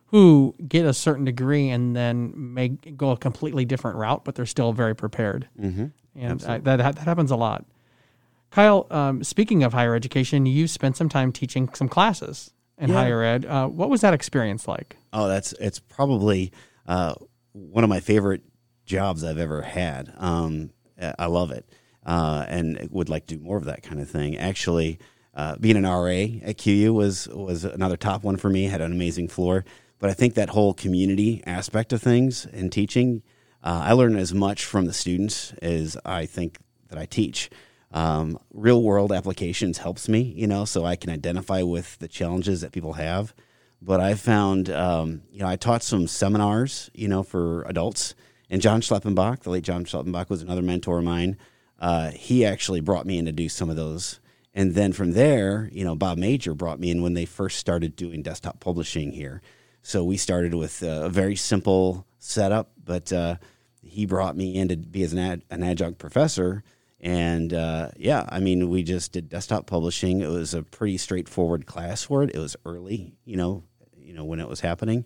who 0.08 0.56
get 0.68 0.86
a 0.86 0.94
certain 0.94 1.26
degree 1.26 1.70
and 1.70 1.96
then 1.96 2.32
may 2.36 2.70
go 2.70 3.12
a 3.12 3.18
completely 3.18 3.66
different 3.66 3.98
route, 3.98 4.24
but 4.24 4.36
they're 4.36 4.46
still 4.46 4.72
very 4.72 4.96
prepared. 4.96 5.50
Mm-hmm. 5.60 5.88
And 6.16 6.44
I, 6.46 6.60
that, 6.60 6.78
that 6.78 6.98
happens 7.00 7.32
a 7.32 7.36
lot. 7.36 7.66
Kyle, 8.52 8.86
um, 8.92 9.24
speaking 9.24 9.64
of 9.64 9.74
higher 9.74 9.96
education, 9.96 10.46
you 10.46 10.68
spent 10.68 10.96
some 10.96 11.10
time 11.10 11.32
teaching 11.32 11.68
some 11.74 11.90
classes 11.90 12.54
in 12.78 12.90
Yeah. 12.90 12.96
higher 12.96 13.24
ed. 13.24 13.46
Uh, 13.46 13.68
what 13.68 13.90
was 13.90 14.02
that 14.02 14.14
experience 14.14 14.68
like? 14.68 14.96
Oh, 15.12 15.28
that's 15.28 15.54
it's 15.54 15.80
probably 15.80 16.52
uh, 16.88 17.16
one 17.54 17.84
of 17.84 17.90
my 17.90 18.00
favorite 18.00 18.44
jobs 18.86 19.24
I've 19.24 19.40
ever 19.40 19.64
had. 19.64 20.14
Um, 20.18 20.70
I 21.18 21.26
love 21.28 21.52
it, 21.52 21.66
uh, 22.06 22.46
and 22.48 22.88
would 22.92 23.10
like 23.10 23.28
to 23.28 23.36
do 23.36 23.44
more 23.44 23.58
of 23.58 23.66
that 23.66 23.84
kind 23.84 24.00
of 24.00 24.10
thing. 24.10 24.38
Actually, 24.38 25.00
uh, 25.36 25.56
being 25.58 25.78
an 25.78 25.86
RA 25.86 26.40
at 26.44 26.58
QU 26.58 26.94
was 26.94 27.28
was 27.28 27.66
another 27.66 27.98
top 27.98 28.24
one 28.24 28.38
for 28.38 28.50
me. 28.50 28.66
Had 28.66 28.82
an 28.82 28.92
amazing 28.92 29.28
floor, 29.28 29.66
but 30.00 30.10
I 30.10 30.14
think 30.14 30.34
that 30.36 30.50
whole 30.50 30.74
community 30.74 31.44
aspect 31.46 31.94
of 31.94 32.02
things 32.02 32.46
in 32.46 32.70
teaching, 32.70 33.24
uh, 33.64 33.82
I 33.86 33.94
learn 33.94 34.16
as 34.16 34.34
much 34.34 34.66
from 34.66 34.86
the 34.86 34.94
students 34.94 35.54
as 35.62 35.98
I 36.06 36.26
think 36.26 36.58
that 36.90 36.98
I 36.98 37.06
teach. 37.06 37.50
Um, 37.92 38.40
real 38.52 38.82
world 38.82 39.12
applications 39.12 39.78
helps 39.78 40.10
me, 40.10 40.22
you 40.22 40.48
know, 40.48 40.66
so 40.66 40.84
I 40.84 40.96
can 40.96 41.12
identify 41.12 41.62
with 41.62 42.00
the 42.00 42.08
challenges 42.08 42.62
that 42.62 42.72
people 42.72 42.94
have 42.94 43.36
but 43.86 44.00
I 44.00 44.16
found, 44.16 44.70
um, 44.70 45.24
you 45.32 45.40
know, 45.40 45.48
I 45.48 45.56
taught 45.56 45.84
some 45.84 46.08
seminars, 46.08 46.90
you 46.94 47.08
know, 47.08 47.24
for 47.24 47.64
adults. 47.64 48.16
And 48.50 48.62
John 48.62 48.82
Schleppenbach, 48.82 49.42
the 49.42 49.50
late 49.50 49.64
John 49.64 49.86
Schleppenbach, 49.86 50.30
was 50.30 50.42
another 50.42 50.62
mentor 50.62 51.00
of 51.00 51.04
mine. 51.04 51.38
Uh, 51.80 52.12
he 52.12 52.46
actually 52.46 52.82
brought 52.82 53.06
me 53.06 53.18
in 53.18 53.26
to 53.26 53.32
do 53.32 53.50
some 53.50 53.70
of 53.70 53.76
those. 53.76 54.20
And 54.54 54.76
then 54.76 54.94
from 54.94 55.14
there, 55.14 55.70
you 55.72 55.84
know, 55.84 55.96
Bob 55.96 56.18
Major 56.18 56.54
brought 56.54 56.80
me 56.80 56.92
in 56.92 57.02
when 57.02 57.14
they 57.14 57.26
first 57.26 57.58
started 57.58 57.96
doing 57.96 58.22
desktop 58.22 58.60
publishing 58.60 59.12
here. 59.12 59.42
So 59.82 60.04
we 60.04 60.18
started 60.18 60.54
with 60.54 60.82
a 60.84 61.10
very 61.10 61.36
simple 61.36 62.06
setup, 62.20 62.72
but 62.84 63.12
uh, 63.12 63.36
he 63.82 64.06
brought 64.06 64.38
me 64.38 64.56
in 64.56 64.70
to 64.70 64.78
be 64.78 65.04
as 65.04 65.14
an, 65.14 65.20
ad, 65.20 65.44
an 65.50 65.64
adjunct 65.64 66.00
professor. 66.00 66.64
And 67.02 67.54
uh, 67.54 67.90
yeah, 67.98 68.26
I 68.30 68.40
mean, 68.40 68.70
we 68.70 68.84
just 68.84 69.12
did 69.12 69.28
desktop 69.28 69.66
publishing. 69.66 70.22
It 70.22 70.30
was 70.30 70.54
a 70.54 70.64
pretty 70.64 70.98
straightforward 70.98 71.66
class 71.66 72.04
for 72.04 72.24
it. 72.24 72.34
It 72.34 72.40
was 72.40 72.56
early, 72.66 73.16
you 73.26 73.36
know, 73.36 73.64
you 73.98 74.14
know 74.14 74.24
when 74.24 74.40
it 74.40 74.48
was 74.48 74.62
happening, 74.62 75.06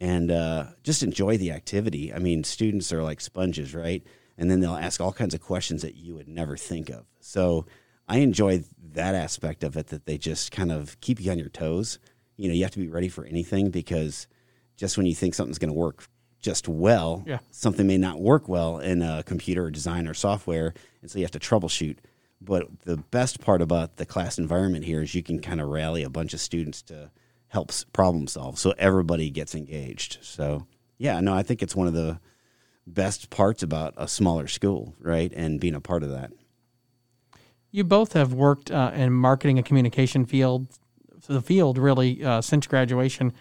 and 0.00 0.30
uh, 0.30 0.66
just 0.82 1.02
enjoy 1.02 1.36
the 1.38 1.50
activity. 1.52 2.12
I 2.12 2.18
mean, 2.18 2.44
students 2.44 2.92
are 2.92 3.02
like 3.02 3.20
sponges, 3.20 3.74
right? 3.74 4.02
And 4.36 4.50
then 4.50 4.60
they'll 4.60 4.74
ask 4.74 5.00
all 5.00 5.12
kinds 5.12 5.34
of 5.34 5.40
questions 5.40 5.82
that 5.82 5.94
you 5.94 6.14
would 6.14 6.28
never 6.28 6.56
think 6.56 6.90
of. 6.90 7.06
So 7.20 7.66
I 8.08 8.18
enjoy 8.18 8.64
that 8.92 9.14
aspect 9.14 9.62
of 9.64 9.76
it 9.76 9.86
that 9.88 10.06
they 10.06 10.18
just 10.18 10.50
kind 10.52 10.72
of 10.72 11.00
keep 11.00 11.20
you 11.20 11.30
on 11.30 11.38
your 11.38 11.48
toes. 11.48 11.98
You 12.36 12.48
know, 12.48 12.54
you 12.54 12.62
have 12.64 12.72
to 12.72 12.80
be 12.80 12.88
ready 12.88 13.08
for 13.08 13.24
anything 13.24 13.70
because 13.70 14.26
just 14.76 14.96
when 14.96 15.06
you 15.06 15.14
think 15.14 15.34
something's 15.34 15.58
going 15.58 15.72
to 15.72 15.78
work 15.78 16.08
just 16.40 16.68
well, 16.68 17.22
Yeah. 17.26 17.38
something 17.50 17.86
may 17.86 17.96
not 17.96 18.20
work 18.20 18.48
well 18.48 18.78
in 18.78 19.00
a 19.00 19.22
computer 19.22 19.64
or 19.66 19.70
design 19.70 20.06
or 20.06 20.12
software, 20.14 20.74
and 21.00 21.10
so 21.10 21.18
you 21.18 21.24
have 21.24 21.30
to 21.30 21.38
troubleshoot. 21.38 21.98
But 22.42 22.80
the 22.82 22.98
best 22.98 23.40
part 23.40 23.62
about 23.62 23.96
the 23.96 24.04
class 24.04 24.36
environment 24.36 24.84
here 24.84 25.00
is 25.00 25.14
you 25.14 25.22
can 25.22 25.38
kind 25.40 25.60
of 25.60 25.68
rally 25.68 26.02
a 26.02 26.10
bunch 26.10 26.34
of 26.34 26.40
students 26.40 26.82
to 26.82 27.10
help 27.54 27.70
s- 27.70 27.84
problem 27.92 28.26
solve, 28.26 28.58
so 28.58 28.74
everybody 28.76 29.30
gets 29.30 29.54
engaged. 29.54 30.18
So 30.20 30.66
yeah, 30.98 31.20
no, 31.20 31.32
I 31.32 31.42
think 31.42 31.62
it's 31.62 31.74
one 31.74 31.86
of 31.86 31.94
the 31.94 32.18
best 32.86 33.30
parts 33.30 33.62
about 33.62 33.94
a 33.96 34.06
smaller 34.06 34.46
school, 34.46 34.94
right, 35.00 35.32
and 35.34 35.58
being 35.58 35.74
a 35.74 35.80
part 35.80 36.02
of 36.02 36.10
that. 36.10 36.32
You 37.70 37.84
both 37.84 38.12
have 38.12 38.32
worked 38.34 38.70
uh, 38.70 38.92
in 38.94 39.12
marketing 39.12 39.58
and 39.58 39.66
communication 39.66 40.26
field, 40.26 40.68
the 41.26 41.40
field 41.40 41.78
really 41.78 42.22
uh, 42.22 42.40
since 42.42 42.66
graduation. 42.66 43.32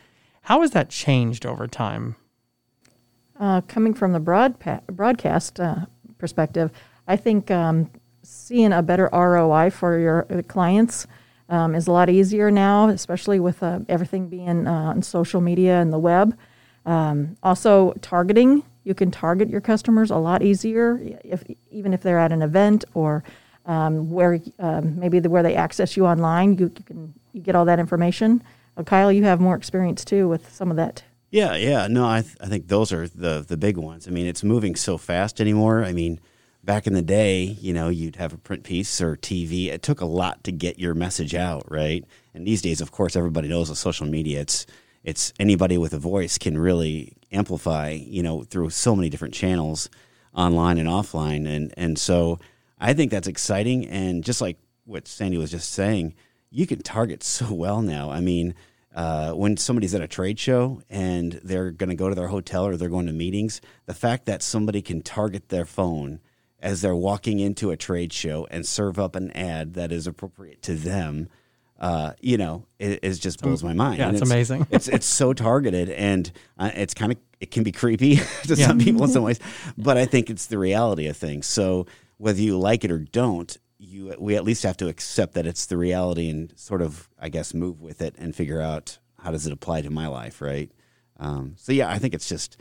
How 0.43 0.61
has 0.61 0.71
that 0.71 0.89
changed 0.89 1.45
over 1.45 1.67
time? 1.67 2.15
Uh, 3.39 3.61
coming 3.61 3.93
from 3.93 4.13
the 4.13 4.19
broadpa- 4.19 4.85
broadcast 4.87 5.59
uh, 5.59 5.85
perspective, 6.17 6.71
I 7.07 7.15
think 7.17 7.51
um, 7.51 7.91
seeing 8.21 8.71
a 8.71 8.81
better 8.81 9.09
ROI 9.11 9.71
for 9.71 9.97
your 9.97 10.25
uh, 10.31 10.41
clients 10.43 11.07
um, 11.53 11.75
is 11.75 11.87
a 11.87 11.91
lot 11.91 12.09
easier 12.09 12.49
now, 12.49 12.87
especially 12.89 13.39
with 13.39 13.61
uh, 13.61 13.79
everything 13.87 14.27
being 14.27 14.67
uh, 14.67 14.71
on 14.71 15.01
social 15.03 15.39
media 15.39 15.79
and 15.79 15.93
the 15.93 15.99
web. 15.99 16.37
Um, 16.85 17.37
also, 17.43 17.93
targeting 18.01 18.63
you 18.83 18.93
can 18.93 19.11
target 19.11 19.49
your 19.49 19.61
customers 19.61 20.11
a 20.11 20.17
lot 20.17 20.41
easier, 20.41 20.99
if 21.23 21.43
even 21.71 21.93
if 21.93 22.01
they're 22.01 22.19
at 22.19 22.31
an 22.31 22.41
event 22.41 22.83
or 22.93 23.23
um, 23.65 24.11
where 24.11 24.39
um, 24.59 24.99
maybe 24.99 25.19
the, 25.19 25.29
where 25.29 25.43
they 25.43 25.55
access 25.55 25.95
you 25.95 26.05
online. 26.05 26.57
You, 26.57 26.65
you 26.65 26.83
can 26.83 27.13
you 27.31 27.41
get 27.41 27.55
all 27.55 27.65
that 27.65 27.79
information. 27.79 28.43
Uh, 28.75 28.83
Kyle, 28.83 29.11
you 29.11 29.23
have 29.23 29.39
more 29.39 29.55
experience 29.55 30.03
too 30.03 30.27
with 30.27 30.53
some 30.53 30.69
of 30.69 30.77
that. 30.77 31.03
Yeah, 31.29 31.55
yeah. 31.55 31.87
No, 31.87 32.05
I 32.07 32.21
th- 32.21 32.35
I 32.41 32.47
think 32.47 32.67
those 32.67 32.91
are 32.91 33.07
the 33.07 33.45
the 33.47 33.57
big 33.57 33.77
ones. 33.77 34.07
I 34.07 34.11
mean, 34.11 34.27
it's 34.27 34.43
moving 34.43 34.75
so 34.75 34.97
fast 34.97 35.39
anymore. 35.39 35.83
I 35.83 35.93
mean, 35.93 36.19
back 36.63 36.87
in 36.87 36.93
the 36.93 37.01
day, 37.01 37.43
you 37.43 37.73
know, 37.73 37.89
you'd 37.89 38.15
have 38.15 38.33
a 38.33 38.37
print 38.37 38.63
piece 38.63 39.01
or 39.01 39.17
TV. 39.17 39.67
It 39.67 39.81
took 39.83 40.01
a 40.01 40.05
lot 40.05 40.43
to 40.45 40.51
get 40.51 40.79
your 40.79 40.93
message 40.93 41.35
out, 41.35 41.69
right? 41.69 42.05
And 42.33 42.47
these 42.47 42.61
days, 42.61 42.81
of 42.81 42.91
course, 42.91 43.15
everybody 43.15 43.47
knows 43.47 43.69
with 43.69 43.77
social 43.77 44.07
media, 44.07 44.41
it's 44.41 44.65
it's 45.03 45.33
anybody 45.37 45.77
with 45.77 45.93
a 45.93 45.99
voice 45.99 46.37
can 46.37 46.57
really 46.57 47.17
amplify, 47.31 47.89
you 47.89 48.23
know, 48.23 48.43
through 48.43 48.69
so 48.69 48.95
many 48.95 49.09
different 49.09 49.33
channels, 49.33 49.89
online 50.33 50.77
and 50.77 50.87
offline, 50.87 51.47
and 51.47 51.73
and 51.75 51.99
so 51.99 52.39
I 52.79 52.93
think 52.93 53.11
that's 53.11 53.27
exciting. 53.27 53.85
And 53.87 54.23
just 54.23 54.39
like 54.39 54.57
what 54.85 55.07
Sandy 55.07 55.37
was 55.37 55.51
just 55.51 55.73
saying, 55.73 56.15
you 56.49 56.65
can 56.65 56.81
target 56.81 57.23
so 57.23 57.53
well 57.53 57.81
now. 57.81 58.09
I 58.09 58.21
mean 58.21 58.55
uh, 58.95 59.31
when 59.31 59.57
somebody's 59.57 59.95
at 59.95 60.01
a 60.01 60.07
trade 60.07 60.39
show 60.39 60.81
and 60.87 61.33
they're 61.43 61.71
going 61.71 61.89
to 61.89 61.95
go 61.95 62.09
to 62.09 62.15
their 62.15 62.27
hotel 62.27 62.67
or 62.67 62.77
they're 62.77 62.89
going 62.89 63.07
to 63.07 63.13
meetings, 63.13 63.59
the 63.87 63.93
fact 63.93 64.27
that 64.27 64.43
somebody 64.43 64.83
can 64.83 65.01
target 65.01 65.49
their 65.49 65.65
phone 65.65 66.19
as 66.63 66.81
they're 66.81 66.95
walking 66.95 67.39
into 67.39 67.69
a 67.69 67.77
trade 67.77 68.11
show 68.11 68.47
and 68.49 68.65
serve 68.65 68.97
up 68.97 69.15
an 69.15 69.29
ad 69.31 69.75
that 69.75 69.91
is 69.91 70.07
appropriate 70.07 70.61
to 70.63 70.73
them, 70.73 71.29
uh, 71.79 72.13
you 72.21 72.37
know, 72.37 72.65
it, 72.79 72.99
it 73.03 73.13
just 73.15 73.41
blows 73.41 73.63
my 73.63 73.73
mind. 73.73 73.99
yeah, 73.99 74.07
And 74.07 74.17
it's 74.17 74.25
amazing. 74.31 74.65
it's 74.71 74.87
it's 74.87 75.05
so 75.05 75.33
targeted 75.33 75.89
and 75.89 76.31
uh, 76.57 76.71
it's 76.73 76.93
kind 76.95 77.11
of 77.11 77.17
it 77.39 77.51
can 77.51 77.63
be 77.63 77.71
creepy 77.73 78.15
to 78.43 78.55
Yeah. 78.55 78.67
some 78.67 78.79
people 78.79 79.03
in 79.03 79.09
some 79.11 79.23
ways, 79.29 79.39
but 79.77 79.97
I 79.97 80.05
think 80.05 80.29
it's 80.29 80.45
the 80.47 80.57
reality 80.57 81.07
of 81.07 81.17
things. 81.17 81.45
So 81.45 81.85
whether 82.17 82.39
you 82.41 82.57
like 82.57 82.85
it 82.85 82.91
or 82.91 82.99
don't, 82.99 83.55
you 83.77 84.15
we 84.17 84.35
at 84.37 84.45
least 84.45 84.63
have 84.63 84.77
to 84.77 84.87
accept 84.87 85.33
that 85.33 85.45
it's 85.45 85.65
the 85.65 85.75
reality 85.77 86.29
and 86.29 86.53
sort 86.57 86.81
of 86.81 87.09
I 87.19 87.27
guess 87.29 87.53
move 87.53 87.81
with 87.81 88.01
it 88.01 88.15
and 88.17 88.33
figure 88.33 88.61
out 88.61 88.97
how 89.19 89.31
does 89.31 89.45
it 89.45 89.51
apply 89.53 89.81
to 89.81 89.89
my 89.89 90.07
life, 90.07 90.41
right? 90.41 90.71
Um, 91.19 91.55
so 91.57 91.73
yeah, 91.73 91.89
I 91.91 91.99
think 91.99 92.13
it's 92.13 92.29
just 92.29 92.55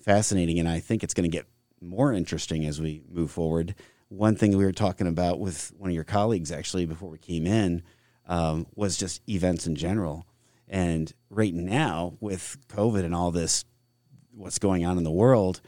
fascinating, 0.00 0.58
and 0.58 0.68
I 0.68 0.80
think 0.80 1.04
it's 1.04 1.14
going 1.14 1.30
to 1.30 1.36
get 1.36 1.46
more 1.82 2.12
interesting 2.12 2.64
as 2.64 2.80
we 2.80 3.02
move 3.10 3.30
forward. 3.30 3.74
One 4.08 4.36
thing 4.36 4.56
we 4.56 4.64
were 4.64 4.72
talking 4.72 5.06
about 5.06 5.40
with 5.40 5.72
one 5.76 5.90
of 5.90 5.94
your 5.94 6.04
colleagues 6.04 6.52
actually 6.52 6.86
before 6.86 7.10
we 7.10 7.18
came 7.18 7.46
in 7.46 7.82
um, 8.26 8.66
was 8.74 8.96
just 8.96 9.20
events 9.28 9.66
in 9.66 9.74
general. 9.74 10.26
And 10.68 11.12
right 11.28 11.54
now, 11.54 12.16
with 12.20 12.56
COVID 12.68 13.04
and 13.04 13.14
all 13.14 13.30
this, 13.30 13.64
what's 14.30 14.58
going 14.58 14.86
on 14.86 14.96
in 14.96 15.04
the 15.04 15.10
world, 15.10 15.60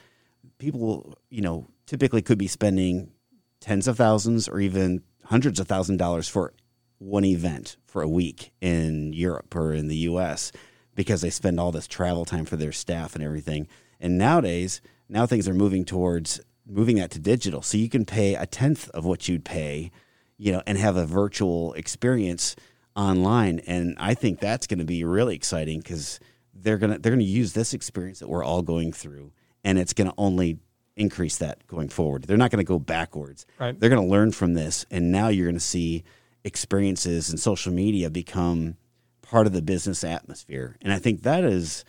people, 0.58 1.18
you 1.30 1.42
know, 1.42 1.66
typically 1.86 2.22
could 2.22 2.38
be 2.38 2.46
spending 2.46 3.12
tens 3.60 3.88
of 3.88 3.96
thousands 3.96 4.48
or 4.48 4.60
even 4.60 5.02
hundreds 5.24 5.58
of 5.58 5.66
thousand 5.66 5.96
dollars 5.96 6.28
for 6.28 6.54
one 6.98 7.24
event 7.24 7.76
for 7.86 8.02
a 8.02 8.08
week 8.08 8.52
in 8.60 9.12
Europe 9.12 9.54
or 9.54 9.72
in 9.72 9.88
the 9.88 9.96
US 9.96 10.52
because 10.94 11.20
they 11.20 11.30
spend 11.30 11.58
all 11.58 11.72
this 11.72 11.86
travel 11.86 12.24
time 12.24 12.44
for 12.44 12.56
their 12.56 12.72
staff 12.72 13.14
and 13.14 13.24
everything. 13.24 13.66
And 14.00 14.16
nowadays, 14.16 14.80
now 15.08 15.26
things 15.26 15.48
are 15.48 15.54
moving 15.54 15.84
towards 15.84 16.40
moving 16.66 16.96
that 16.96 17.10
to 17.12 17.18
digital. 17.18 17.62
So 17.62 17.76
you 17.76 17.88
can 17.88 18.04
pay 18.04 18.34
a 18.34 18.46
tenth 18.46 18.88
of 18.90 19.04
what 19.04 19.28
you'd 19.28 19.44
pay, 19.44 19.90
you 20.38 20.52
know, 20.52 20.62
and 20.66 20.78
have 20.78 20.96
a 20.96 21.06
virtual 21.06 21.74
experience 21.74 22.56
online. 22.96 23.60
And 23.66 23.96
I 23.98 24.14
think 24.14 24.40
that's 24.40 24.66
going 24.66 24.78
to 24.78 24.84
be 24.84 25.04
really 25.04 25.34
exciting 25.34 25.80
because 25.80 26.20
they're 26.54 26.78
gonna 26.78 26.98
they're 26.98 27.12
gonna 27.12 27.24
use 27.24 27.52
this 27.52 27.74
experience 27.74 28.20
that 28.20 28.28
we're 28.28 28.44
all 28.44 28.62
going 28.62 28.92
through, 28.92 29.32
and 29.64 29.78
it's 29.78 29.92
going 29.92 30.08
to 30.08 30.14
only 30.16 30.58
increase 30.96 31.38
that 31.38 31.66
going 31.66 31.88
forward. 31.88 32.24
They're 32.24 32.36
not 32.36 32.50
going 32.50 32.64
to 32.64 32.68
go 32.68 32.78
backwards. 32.78 33.46
Right. 33.58 33.78
They're 33.78 33.90
going 33.90 34.06
to 34.06 34.10
learn 34.10 34.32
from 34.32 34.54
this, 34.54 34.86
and 34.90 35.10
now 35.10 35.28
you're 35.28 35.46
going 35.46 35.56
to 35.56 35.60
see 35.60 36.04
experiences 36.44 37.30
and 37.30 37.40
social 37.40 37.72
media 37.72 38.10
become 38.10 38.76
part 39.22 39.46
of 39.46 39.52
the 39.52 39.62
business 39.62 40.04
atmosphere. 40.04 40.76
And 40.82 40.92
I 40.92 40.98
think 40.98 41.22
that 41.22 41.42
is 41.42 41.84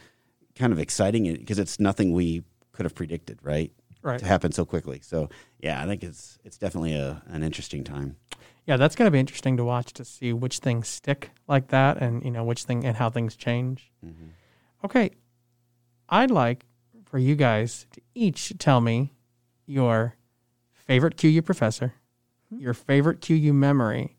kind 0.56 0.74
of 0.74 0.80
exciting 0.80 1.32
because 1.36 1.60
it's 1.60 1.80
nothing 1.80 2.14
we 2.14 2.44
could 2.76 2.86
have 2.86 2.96
predicted, 2.96 3.40
right? 3.42 3.72
Right. 4.02 4.20
To 4.20 4.26
happen 4.26 4.52
so 4.52 4.66
quickly. 4.66 5.00
So 5.02 5.30
yeah, 5.60 5.82
I 5.82 5.88
think 5.88 6.04
it's 6.04 6.38
it's 6.44 6.58
definitely 6.58 6.94
a, 6.94 7.24
an 7.28 7.42
interesting 7.42 7.84
time. 7.84 8.18
Yeah, 8.68 8.78
that's 8.78 8.96
going 8.96 9.08
to 9.08 9.12
be 9.12 9.20
interesting 9.20 9.58
to 9.58 9.64
watch 9.64 9.94
to 9.94 10.06
see 10.06 10.34
which 10.34 10.60
things 10.60 10.88
stick 10.88 11.32
like 11.48 11.70
that, 11.70 11.98
and 11.98 12.24
you 12.24 12.32
know 12.32 12.44
which 12.44 12.64
thing 12.64 12.86
and 12.86 12.98
how 12.98 13.10
things 13.10 13.36
change. 13.36 13.92
Mm-hmm. 14.06 14.28
Okay, 14.84 15.12
I'd 16.10 16.30
like 16.30 16.66
for 17.06 17.18
you 17.18 17.36
guys 17.36 17.88
to 17.94 18.02
each 18.14 18.54
tell 18.60 18.82
me 18.82 19.14
your 19.66 20.16
favorite 20.74 21.18
QU 21.18 21.42
professor, 21.42 21.96
hmm? 22.50 22.60
your 22.60 22.74
favorite 22.74 23.22
QU 23.22 23.54
memory, 23.54 24.18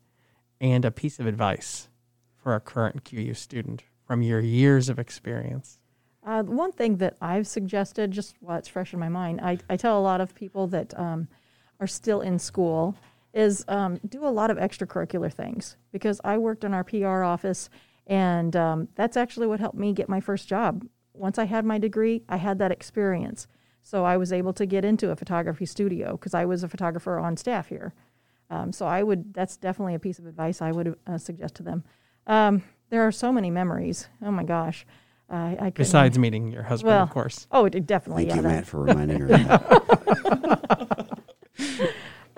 and 0.59 0.83
a 0.83 0.91
piece 0.91 1.19
of 1.19 1.27
advice 1.27 1.87
for 2.35 2.55
a 2.55 2.59
current 2.59 3.03
QU 3.03 3.33
student 3.33 3.83
from 4.05 4.21
your 4.21 4.39
years 4.39 4.89
of 4.89 4.97
experience? 4.97 5.79
Uh, 6.27 6.43
one 6.43 6.73
thing 6.73 6.97
that 6.97 7.15
I've 7.21 7.47
suggested, 7.47 8.11
just 8.11 8.35
while 8.41 8.57
it's 8.57 8.67
fresh 8.67 8.93
in 8.93 8.99
my 8.99 9.07
mind, 9.07 9.39
I, 9.39 9.59
I 9.69 9.77
tell 9.77 9.97
a 9.97 10.01
lot 10.01 10.19
of 10.19 10.35
people 10.35 10.67
that 10.67 10.93
um, 10.99 11.29
are 11.79 11.87
still 11.87 12.19
in 12.19 12.37
school 12.37 12.97
is 13.33 13.63
um, 13.69 13.97
do 14.09 14.25
a 14.25 14.27
lot 14.27 14.51
of 14.51 14.57
extracurricular 14.57 15.31
things 15.31 15.77
because 15.93 16.19
I 16.25 16.37
worked 16.37 16.65
in 16.65 16.73
our 16.73 16.83
PR 16.83 17.23
office, 17.23 17.69
and 18.07 18.53
um, 18.57 18.89
that's 18.95 19.15
actually 19.15 19.47
what 19.47 19.61
helped 19.61 19.77
me 19.77 19.93
get 19.93 20.09
my 20.09 20.19
first 20.19 20.49
job. 20.49 20.85
Once 21.13 21.39
I 21.39 21.45
had 21.45 21.63
my 21.63 21.77
degree, 21.77 22.23
I 22.27 22.35
had 22.35 22.59
that 22.59 22.73
experience. 22.73 23.47
So 23.81 24.03
I 24.03 24.17
was 24.17 24.33
able 24.33 24.51
to 24.51 24.65
get 24.65 24.83
into 24.83 25.11
a 25.11 25.15
photography 25.15 25.65
studio 25.65 26.11
because 26.17 26.33
I 26.33 26.43
was 26.43 26.61
a 26.61 26.67
photographer 26.67 27.19
on 27.19 27.37
staff 27.37 27.69
here. 27.69 27.93
Um, 28.49 28.73
so 28.73 28.85
I 28.85 29.01
would, 29.01 29.33
that's 29.33 29.55
definitely 29.55 29.95
a 29.95 29.99
piece 29.99 30.19
of 30.19 30.25
advice 30.25 30.61
I 30.61 30.73
would 30.73 30.97
uh, 31.07 31.17
suggest 31.17 31.55
to 31.55 31.63
them. 31.63 31.85
Um, 32.27 32.63
there 32.89 33.07
are 33.07 33.13
so 33.13 33.31
many 33.31 33.49
memories. 33.49 34.09
Oh 34.21 34.31
my 34.31 34.43
gosh. 34.43 34.85
Uh, 35.29 35.55
I 35.59 35.71
Besides 35.75 36.17
meeting 36.17 36.51
your 36.51 36.63
husband, 36.63 36.93
well, 36.93 37.03
of 37.03 37.09
course. 37.09 37.47
Oh, 37.51 37.65
it 37.65 37.85
definitely. 37.85 38.27
Thank 38.27 38.29
yeah, 38.29 38.35
you, 38.37 38.41
that- 38.43 38.47
Matt, 38.47 38.67
for 38.67 38.81
reminding 38.81 39.19
her. 39.19 41.17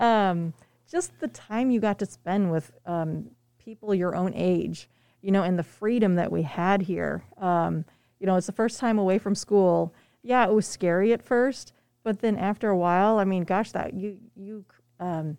um, 0.00 0.54
just 0.90 1.18
the 1.20 1.28
time 1.28 1.70
you 1.70 1.80
got 1.80 1.98
to 2.00 2.06
spend 2.06 2.50
with 2.50 2.72
um, 2.86 3.30
people 3.58 3.94
your 3.94 4.16
own 4.16 4.32
age, 4.34 4.88
you 5.22 5.30
know, 5.30 5.44
and 5.44 5.58
the 5.58 5.62
freedom 5.62 6.16
that 6.16 6.32
we 6.32 6.42
had 6.42 6.82
here. 6.82 7.24
Um, 7.38 7.84
you 8.18 8.26
know, 8.26 8.36
it's 8.36 8.48
the 8.48 8.52
first 8.52 8.80
time 8.80 8.98
away 8.98 9.18
from 9.18 9.34
school. 9.34 9.94
Yeah, 10.22 10.44
it 10.44 10.52
was 10.52 10.66
scary 10.66 11.12
at 11.12 11.22
first, 11.22 11.72
but 12.02 12.20
then 12.20 12.36
after 12.36 12.70
a 12.70 12.76
while, 12.76 13.18
I 13.18 13.24
mean, 13.24 13.44
gosh, 13.44 13.70
that 13.72 13.94
you 13.94 14.18
you 14.34 14.64
um, 14.98 15.38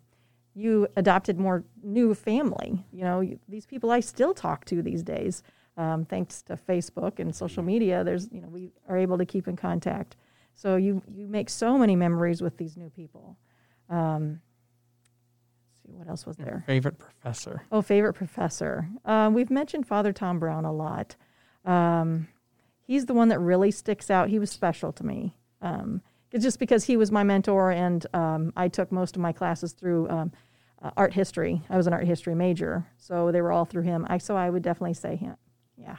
you 0.54 0.88
adopted 0.96 1.38
more 1.38 1.64
new 1.82 2.14
family. 2.14 2.84
You 2.92 3.04
know, 3.04 3.20
you, 3.20 3.38
these 3.48 3.66
people 3.66 3.90
I 3.90 4.00
still 4.00 4.34
talk 4.34 4.64
to 4.66 4.82
these 4.82 5.02
days, 5.02 5.42
um, 5.76 6.04
thanks 6.04 6.42
to 6.42 6.56
Facebook 6.56 7.18
and 7.18 7.34
social 7.34 7.62
media. 7.62 8.04
There's 8.04 8.28
you 8.30 8.40
know 8.40 8.48
we 8.48 8.72
are 8.88 8.96
able 8.96 9.18
to 9.18 9.26
keep 9.26 9.48
in 9.48 9.56
contact. 9.56 10.16
So 10.54 10.76
you 10.76 11.02
you 11.08 11.26
make 11.26 11.48
so 11.50 11.78
many 11.78 11.96
memories 11.96 12.42
with 12.42 12.56
these 12.56 12.76
new 12.76 12.90
people. 12.90 13.36
Um, 13.88 14.40
see 15.84 15.92
what 15.92 16.08
else 16.08 16.26
was 16.26 16.36
there. 16.36 16.64
Favorite 16.66 16.98
professor? 16.98 17.62
Oh, 17.72 17.82
favorite 17.82 18.14
professor. 18.14 18.88
Uh, 19.04 19.30
we've 19.32 19.50
mentioned 19.50 19.86
Father 19.86 20.12
Tom 20.12 20.38
Brown 20.38 20.64
a 20.64 20.72
lot. 20.72 21.16
Um, 21.64 22.28
he's 22.86 23.06
the 23.06 23.14
one 23.14 23.28
that 23.28 23.38
really 23.38 23.70
sticks 23.70 24.10
out. 24.10 24.28
He 24.28 24.38
was 24.38 24.50
special 24.50 24.92
to 24.92 25.04
me. 25.04 25.36
Um, 25.60 26.02
it's 26.32 26.44
just 26.44 26.58
because 26.58 26.84
he 26.84 26.96
was 26.96 27.12
my 27.12 27.22
mentor, 27.22 27.70
and 27.70 28.06
um, 28.14 28.52
I 28.56 28.68
took 28.68 28.90
most 28.90 29.16
of 29.16 29.22
my 29.22 29.32
classes 29.32 29.72
through 29.72 30.08
um, 30.08 30.32
uh, 30.82 30.90
art 30.96 31.12
history. 31.12 31.62
I 31.68 31.76
was 31.76 31.86
an 31.86 31.92
art 31.92 32.06
history 32.06 32.34
major, 32.34 32.86
so 32.96 33.30
they 33.30 33.42
were 33.42 33.52
all 33.52 33.66
through 33.66 33.82
him. 33.82 34.06
I 34.08 34.18
so 34.18 34.36
I 34.36 34.48
would 34.50 34.62
definitely 34.62 34.94
say 34.94 35.16
him. 35.16 35.36
Yeah. 35.82 35.96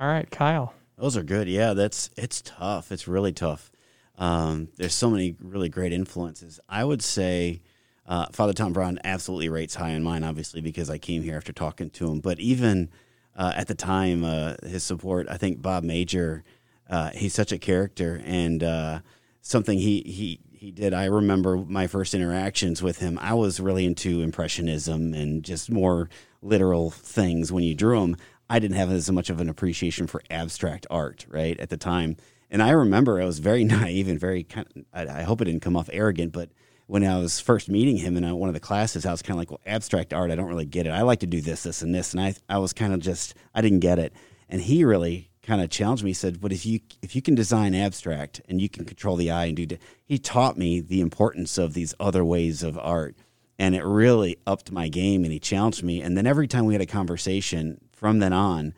All 0.00 0.06
right, 0.06 0.30
Kyle. 0.30 0.74
Those 0.96 1.16
are 1.16 1.22
good. 1.22 1.48
Yeah, 1.48 1.74
that's 1.74 2.10
it's 2.16 2.42
tough. 2.42 2.90
It's 2.92 3.08
really 3.08 3.32
tough. 3.32 3.70
Um, 4.16 4.68
there's 4.76 4.94
so 4.94 5.10
many 5.10 5.36
really 5.40 5.68
great 5.68 5.92
influences. 5.92 6.58
I 6.68 6.84
would 6.84 7.02
say 7.02 7.62
uh, 8.06 8.26
Father 8.32 8.52
Tom 8.52 8.72
Brown 8.72 8.98
absolutely 9.04 9.48
rates 9.48 9.76
high 9.76 9.90
in 9.90 10.02
mine, 10.02 10.24
obviously 10.24 10.60
because 10.60 10.90
I 10.90 10.98
came 10.98 11.22
here 11.22 11.36
after 11.36 11.52
talking 11.52 11.90
to 11.90 12.10
him. 12.10 12.20
But 12.20 12.40
even 12.40 12.90
uh, 13.36 13.52
at 13.54 13.68
the 13.68 13.74
time, 13.74 14.24
uh, 14.24 14.54
his 14.64 14.82
support, 14.82 15.28
I 15.30 15.36
think 15.36 15.62
Bob 15.62 15.84
Major, 15.84 16.42
uh, 16.90 17.10
he's 17.10 17.34
such 17.34 17.52
a 17.52 17.58
character 17.58 18.20
and 18.24 18.64
uh, 18.64 19.00
something 19.40 19.78
he 19.78 20.02
he 20.02 20.40
he 20.50 20.72
did. 20.72 20.92
I 20.92 21.04
remember 21.04 21.56
my 21.56 21.86
first 21.86 22.14
interactions 22.14 22.82
with 22.82 22.98
him. 22.98 23.18
I 23.22 23.34
was 23.34 23.60
really 23.60 23.84
into 23.84 24.22
impressionism 24.22 25.14
and 25.14 25.44
just 25.44 25.70
more 25.70 26.08
literal 26.42 26.90
things 26.90 27.52
when 27.52 27.62
you 27.62 27.74
drew 27.74 28.00
them. 28.00 28.16
I 28.50 28.58
didn't 28.58 28.76
have 28.76 28.90
as 28.90 29.10
much 29.10 29.30
of 29.30 29.40
an 29.40 29.48
appreciation 29.48 30.06
for 30.06 30.22
abstract 30.30 30.86
art, 30.90 31.26
right, 31.28 31.58
at 31.60 31.68
the 31.68 31.76
time. 31.76 32.16
And 32.50 32.62
I 32.62 32.70
remember 32.70 33.20
I 33.20 33.26
was 33.26 33.38
very 33.40 33.64
naive 33.64 34.08
and 34.08 34.18
very 34.18 34.44
kind 34.44 34.66
of, 34.74 35.08
I, 35.08 35.22
hope 35.22 35.40
it 35.40 35.46
didn't 35.46 35.62
come 35.62 35.76
off 35.76 35.90
arrogant, 35.92 36.32
but 36.32 36.50
when 36.86 37.04
I 37.04 37.18
was 37.18 37.38
first 37.38 37.68
meeting 37.68 37.98
him 37.98 38.16
in 38.16 38.24
uh, 38.24 38.34
one 38.34 38.48
of 38.48 38.54
the 38.54 38.60
classes, 38.60 39.04
I 39.04 39.10
was 39.10 39.20
kind 39.20 39.32
of 39.32 39.38
like, 39.38 39.50
well, 39.50 39.60
abstract 39.66 40.14
art, 40.14 40.30
I 40.30 40.34
don't 40.34 40.48
really 40.48 40.64
get 40.64 40.86
it. 40.86 40.90
I 40.90 41.02
like 41.02 41.20
to 41.20 41.26
do 41.26 41.42
this, 41.42 41.64
this, 41.64 41.82
and 41.82 41.94
this. 41.94 42.14
And 42.14 42.20
I, 42.22 42.34
I 42.48 42.58
was 42.58 42.72
kind 42.72 42.94
of 42.94 43.00
just, 43.00 43.34
I 43.54 43.60
didn't 43.60 43.80
get 43.80 43.98
it. 43.98 44.14
And 44.48 44.62
he 44.62 44.84
really 44.84 45.30
kind 45.42 45.60
of 45.60 45.68
challenged 45.68 46.02
me. 46.02 46.14
Said, 46.14 46.40
but 46.40 46.50
if 46.50 46.64
you, 46.64 46.80
if 47.02 47.14
you 47.14 47.20
can 47.20 47.34
design 47.34 47.74
abstract 47.74 48.40
and 48.48 48.62
you 48.62 48.70
can 48.70 48.86
control 48.86 49.16
the 49.16 49.30
eye 49.30 49.46
and 49.46 49.56
do, 49.68 49.76
he 50.06 50.18
taught 50.18 50.56
me 50.56 50.80
the 50.80 51.02
importance 51.02 51.58
of 51.58 51.74
these 51.74 51.94
other 52.00 52.24
ways 52.24 52.62
of 52.62 52.78
art. 52.78 53.16
And 53.58 53.74
it 53.74 53.84
really 53.84 54.38
upped 54.46 54.72
my 54.72 54.88
game 54.88 55.24
and 55.24 55.32
he 55.32 55.38
challenged 55.38 55.82
me. 55.82 56.00
And 56.00 56.16
then 56.16 56.26
every 56.26 56.48
time 56.48 56.64
we 56.64 56.72
had 56.72 56.80
a 56.80 56.86
conversation 56.86 57.80
from 57.98 58.20
then 58.20 58.32
on, 58.32 58.74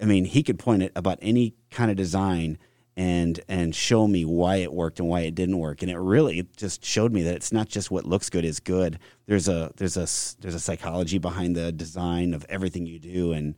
I 0.00 0.04
mean, 0.04 0.24
he 0.24 0.44
could 0.44 0.58
point 0.58 0.84
at 0.84 0.92
about 0.94 1.18
any 1.20 1.54
kind 1.70 1.90
of 1.90 1.96
design 1.96 2.58
and 2.96 3.40
and 3.48 3.74
show 3.74 4.06
me 4.06 4.24
why 4.24 4.56
it 4.56 4.72
worked 4.72 5.00
and 5.00 5.08
why 5.08 5.20
it 5.20 5.34
didn't 5.34 5.58
work. 5.58 5.82
And 5.82 5.90
it 5.90 5.98
really 5.98 6.46
just 6.56 6.84
showed 6.84 7.12
me 7.12 7.22
that 7.22 7.34
it's 7.34 7.52
not 7.52 7.68
just 7.68 7.90
what 7.90 8.04
looks 8.04 8.30
good 8.30 8.44
is 8.44 8.60
good. 8.60 8.98
There's 9.26 9.48
a 9.48 9.72
there's 9.76 9.96
a 9.96 10.06
there's 10.40 10.54
a 10.54 10.60
psychology 10.60 11.18
behind 11.18 11.56
the 11.56 11.72
design 11.72 12.34
of 12.34 12.46
everything 12.48 12.86
you 12.86 12.98
do 12.98 13.32
and 13.32 13.56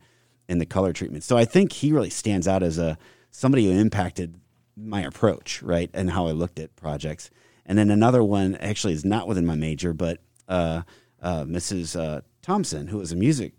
and 0.49 0.59
the 0.59 0.65
color 0.65 0.93
treatment. 0.93 1.23
So 1.23 1.37
i 1.37 1.45
think 1.45 1.71
he 1.71 1.91
really 1.91 2.09
stands 2.09 2.47
out 2.47 2.63
as 2.63 2.77
a 2.77 2.97
somebody 3.29 3.65
who 3.65 3.79
impacted 3.79 4.39
my 4.77 5.01
approach 5.01 5.61
right 5.61 5.89
and 5.93 6.09
how 6.09 6.27
i 6.27 6.31
looked 6.31 6.59
at 6.59 6.75
projects. 6.75 7.29
And 7.67 7.77
then 7.77 7.89
another 7.89 8.23
one 8.23 8.55
actually 8.55 8.93
is 8.93 9.03
not 9.05 9.27
within 9.27 9.45
my 9.45 9.55
major 9.55 9.93
but 9.93 10.19
uh, 10.47 10.83
uh, 11.21 11.43
mrs 11.43 11.99
uh, 11.99 12.21
thompson 12.41 12.87
who 12.87 12.97
was 12.97 13.11
a 13.11 13.15
music 13.15 13.53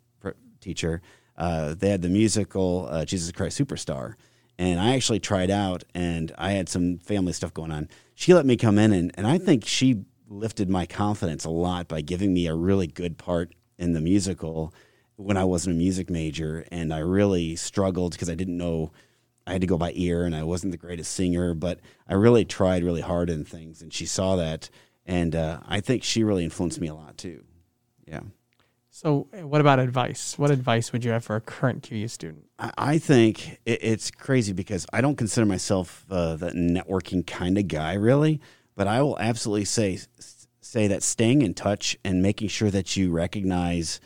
teacher 0.60 1.00
uh, 1.36 1.74
they 1.74 1.90
had 1.90 2.02
the 2.02 2.08
musical 2.08 2.88
uh, 2.90 3.04
jesus 3.04 3.32
christ 3.32 3.58
superstar 3.58 4.14
and 4.58 4.80
I 4.80 4.94
actually 4.94 5.20
tried 5.20 5.50
out 5.50 5.84
and 5.94 6.32
I 6.38 6.52
had 6.52 6.68
some 6.68 6.98
family 6.98 7.32
stuff 7.32 7.52
going 7.52 7.70
on. 7.70 7.88
She 8.14 8.32
let 8.32 8.46
me 8.46 8.56
come 8.56 8.78
in 8.78 8.92
and, 8.92 9.12
and 9.14 9.26
I 9.26 9.38
think 9.38 9.64
she 9.66 10.04
lifted 10.28 10.68
my 10.68 10.86
confidence 10.86 11.44
a 11.44 11.50
lot 11.50 11.88
by 11.88 12.00
giving 12.00 12.32
me 12.32 12.46
a 12.46 12.54
really 12.54 12.86
good 12.86 13.18
part 13.18 13.54
in 13.78 13.92
the 13.92 14.00
musical 14.00 14.72
when 15.16 15.36
I 15.36 15.44
wasn't 15.44 15.76
a 15.76 15.78
music 15.78 16.10
major 16.10 16.66
and 16.70 16.92
I 16.92 16.98
really 16.98 17.56
struggled 17.56 18.12
because 18.12 18.30
I 18.30 18.34
didn't 18.34 18.56
know 18.56 18.92
I 19.46 19.52
had 19.52 19.60
to 19.60 19.66
go 19.66 19.78
by 19.78 19.92
ear 19.94 20.24
and 20.24 20.34
I 20.34 20.42
wasn't 20.42 20.72
the 20.72 20.78
greatest 20.78 21.12
singer, 21.12 21.54
but 21.54 21.80
I 22.08 22.14
really 22.14 22.44
tried 22.44 22.82
really 22.82 23.02
hard 23.02 23.30
in 23.30 23.44
things 23.44 23.82
and 23.82 23.92
she 23.92 24.06
saw 24.06 24.36
that 24.36 24.70
and 25.04 25.36
uh, 25.36 25.60
I 25.66 25.80
think 25.80 26.02
she 26.02 26.24
really 26.24 26.44
influenced 26.44 26.80
me 26.80 26.88
a 26.88 26.94
lot 26.94 27.16
too. 27.16 27.44
Yeah. 28.06 28.22
So, 28.96 29.28
what 29.42 29.60
about 29.60 29.78
advice? 29.78 30.38
What 30.38 30.50
advice 30.50 30.90
would 30.90 31.04
you 31.04 31.10
have 31.10 31.22
for 31.22 31.36
a 31.36 31.40
current 31.42 31.86
QU 31.86 32.08
student? 32.08 32.46
I 32.58 32.96
think 32.96 33.60
it's 33.66 34.10
crazy 34.10 34.54
because 34.54 34.86
I 34.90 35.02
don't 35.02 35.16
consider 35.16 35.44
myself 35.44 36.06
uh, 36.10 36.36
the 36.36 36.52
networking 36.52 37.26
kind 37.26 37.58
of 37.58 37.68
guy, 37.68 37.92
really. 37.92 38.40
But 38.74 38.86
I 38.86 39.02
will 39.02 39.18
absolutely 39.18 39.66
say 39.66 39.98
say 40.62 40.86
that 40.88 41.02
staying 41.02 41.42
in 41.42 41.52
touch 41.52 41.98
and 42.04 42.22
making 42.22 42.48
sure 42.48 42.70
that 42.70 42.96
you 42.96 43.10
recognize 43.10 44.00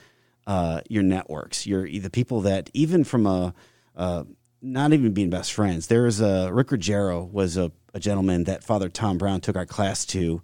uh, 0.48 0.80
your 0.88 1.04
networks, 1.04 1.68
your 1.68 1.88
the 1.88 2.10
people 2.10 2.40
that 2.40 2.68
even 2.74 3.04
from 3.04 3.26
a 3.26 3.54
uh, 3.94 4.24
not 4.60 4.92
even 4.92 5.12
being 5.12 5.30
best 5.30 5.52
friends. 5.52 5.86
There 5.86 6.02
was 6.02 6.20
a 6.20 6.52
Rick 6.52 6.72
Ruggiero 6.72 7.22
was 7.22 7.56
a, 7.56 7.70
a 7.94 8.00
gentleman 8.00 8.42
that 8.42 8.64
Father 8.64 8.88
Tom 8.88 9.18
Brown 9.18 9.40
took 9.40 9.54
our 9.54 9.66
class 9.66 10.04
to, 10.06 10.42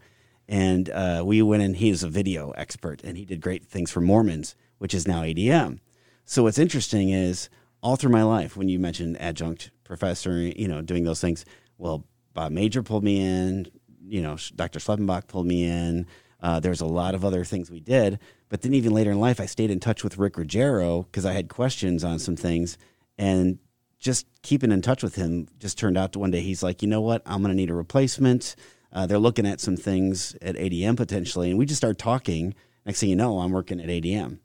and 0.48 0.88
uh, 0.90 1.22
we 1.24 1.42
went 1.42 1.62
in. 1.62 1.74
He 1.74 1.90
is 1.90 2.02
a 2.02 2.08
video 2.08 2.50
expert, 2.50 3.02
and 3.02 3.16
he 3.16 3.24
did 3.24 3.40
great 3.40 3.64
things 3.64 3.90
for 3.90 4.00
Moorman's, 4.00 4.54
which 4.78 4.94
is 4.94 5.06
now 5.06 5.22
ADM. 5.22 5.78
So 6.24 6.44
what's 6.44 6.58
interesting 6.58 7.10
is 7.10 7.48
all 7.82 7.96
through 7.96 8.10
my 8.10 8.22
life, 8.22 8.56
when 8.56 8.68
you 8.68 8.78
mentioned 8.78 9.20
adjunct 9.20 9.70
professor, 9.84 10.38
you 10.40 10.66
know, 10.66 10.82
doing 10.82 11.04
those 11.04 11.20
things, 11.20 11.44
well, 11.78 12.04
Bob 12.34 12.52
Major 12.52 12.82
pulled 12.82 13.04
me 13.04 13.20
in, 13.20 13.68
you 14.06 14.22
know, 14.22 14.36
Dr. 14.54 14.78
Schleppenbach 14.78 15.28
pulled 15.28 15.46
me 15.46 15.64
in. 15.64 16.06
Uh, 16.40 16.60
there's 16.60 16.80
a 16.80 16.86
lot 16.86 17.14
of 17.14 17.24
other 17.24 17.44
things 17.44 17.70
we 17.70 17.80
did, 17.80 18.18
but 18.48 18.62
then 18.62 18.74
even 18.74 18.92
later 18.92 19.10
in 19.10 19.20
life, 19.20 19.40
I 19.40 19.46
stayed 19.46 19.70
in 19.70 19.80
touch 19.80 20.04
with 20.04 20.18
Rick 20.18 20.36
Ruggiero 20.36 21.02
because 21.02 21.24
I 21.24 21.32
had 21.32 21.48
questions 21.48 22.04
on 22.04 22.18
some 22.18 22.36
things, 22.36 22.76
and 23.16 23.58
just 23.98 24.26
keeping 24.42 24.70
in 24.70 24.82
touch 24.82 25.02
with 25.02 25.14
him 25.14 25.48
just 25.58 25.78
turned 25.78 25.96
out 25.96 26.12
to 26.12 26.18
one 26.18 26.30
day 26.30 26.40
he's 26.40 26.62
like, 26.62 26.82
you 26.82 26.88
know 26.88 27.00
what, 27.00 27.22
I'm 27.24 27.40
going 27.40 27.50
to 27.50 27.56
need 27.56 27.70
a 27.70 27.74
replacement. 27.74 28.54
Uh, 28.96 29.04
they're 29.04 29.18
looking 29.18 29.46
at 29.46 29.60
some 29.60 29.76
things 29.76 30.34
at 30.40 30.54
ADM 30.56 30.96
potentially, 30.96 31.50
and 31.50 31.58
we 31.58 31.66
just 31.66 31.76
start 31.76 31.98
talking. 31.98 32.54
Next 32.86 33.00
thing 33.00 33.10
you 33.10 33.16
know, 33.16 33.40
I'm 33.40 33.52
working 33.52 33.78
at 33.78 33.88
ADM. 33.88 34.38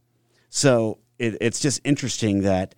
So 0.50 1.00
it, 1.18 1.38
it's 1.40 1.62
just 1.62 1.80
interesting 1.86 2.42
that 2.42 2.76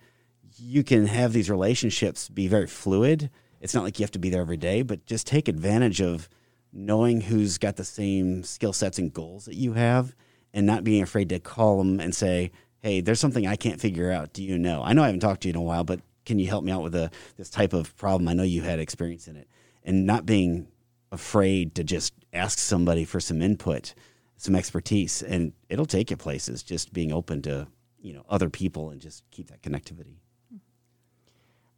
you 0.56 0.84
can 0.84 1.06
have 1.08 1.32
these 1.32 1.50
relationships 1.50 2.28
be 2.28 2.46
very 2.46 2.68
fluid. 2.68 3.28
It's 3.60 3.74
not 3.74 3.82
like 3.82 3.98
you 3.98 4.04
have 4.04 4.12
to 4.12 4.20
be 4.20 4.30
there 4.30 4.42
every 4.42 4.56
day, 4.56 4.82
but 4.82 5.04
just 5.04 5.26
take 5.26 5.48
advantage 5.48 6.00
of 6.00 6.28
knowing 6.72 7.22
who's 7.22 7.58
got 7.58 7.74
the 7.74 7.84
same 7.84 8.44
skill 8.44 8.72
sets 8.72 9.00
and 9.00 9.12
goals 9.12 9.46
that 9.46 9.56
you 9.56 9.72
have 9.72 10.14
and 10.52 10.68
not 10.68 10.84
being 10.84 11.02
afraid 11.02 11.28
to 11.30 11.40
call 11.40 11.78
them 11.78 11.98
and 11.98 12.14
say, 12.14 12.52
hey, 12.82 13.00
there's 13.00 13.18
something 13.18 13.48
I 13.48 13.56
can't 13.56 13.80
figure 13.80 14.12
out. 14.12 14.32
Do 14.32 14.44
you 14.44 14.58
know? 14.58 14.80
I 14.84 14.92
know 14.92 15.02
I 15.02 15.06
haven't 15.06 15.20
talked 15.20 15.40
to 15.40 15.48
you 15.48 15.54
in 15.54 15.56
a 15.56 15.62
while, 15.62 15.82
but 15.82 15.98
can 16.24 16.38
you 16.38 16.46
help 16.46 16.62
me 16.62 16.70
out 16.70 16.84
with 16.84 16.94
a, 16.94 17.10
this 17.36 17.50
type 17.50 17.72
of 17.72 17.96
problem? 17.96 18.28
I 18.28 18.34
know 18.34 18.44
you 18.44 18.62
had 18.62 18.78
experience 18.78 19.26
in 19.26 19.34
it. 19.34 19.48
And 19.82 20.06
not 20.06 20.24
being 20.24 20.68
afraid 21.14 21.74
to 21.76 21.84
just 21.84 22.12
ask 22.32 22.58
somebody 22.58 23.04
for 23.04 23.20
some 23.20 23.40
input, 23.40 23.94
some 24.36 24.54
expertise, 24.54 25.22
and 25.22 25.52
it'll 25.68 25.86
take 25.86 26.10
you 26.10 26.16
places. 26.16 26.62
Just 26.62 26.92
being 26.92 27.12
open 27.12 27.40
to 27.42 27.68
you 28.00 28.12
know 28.12 28.24
other 28.28 28.50
people 28.50 28.90
and 28.90 29.00
just 29.00 29.24
keep 29.30 29.48
that 29.48 29.62
connectivity. 29.62 30.16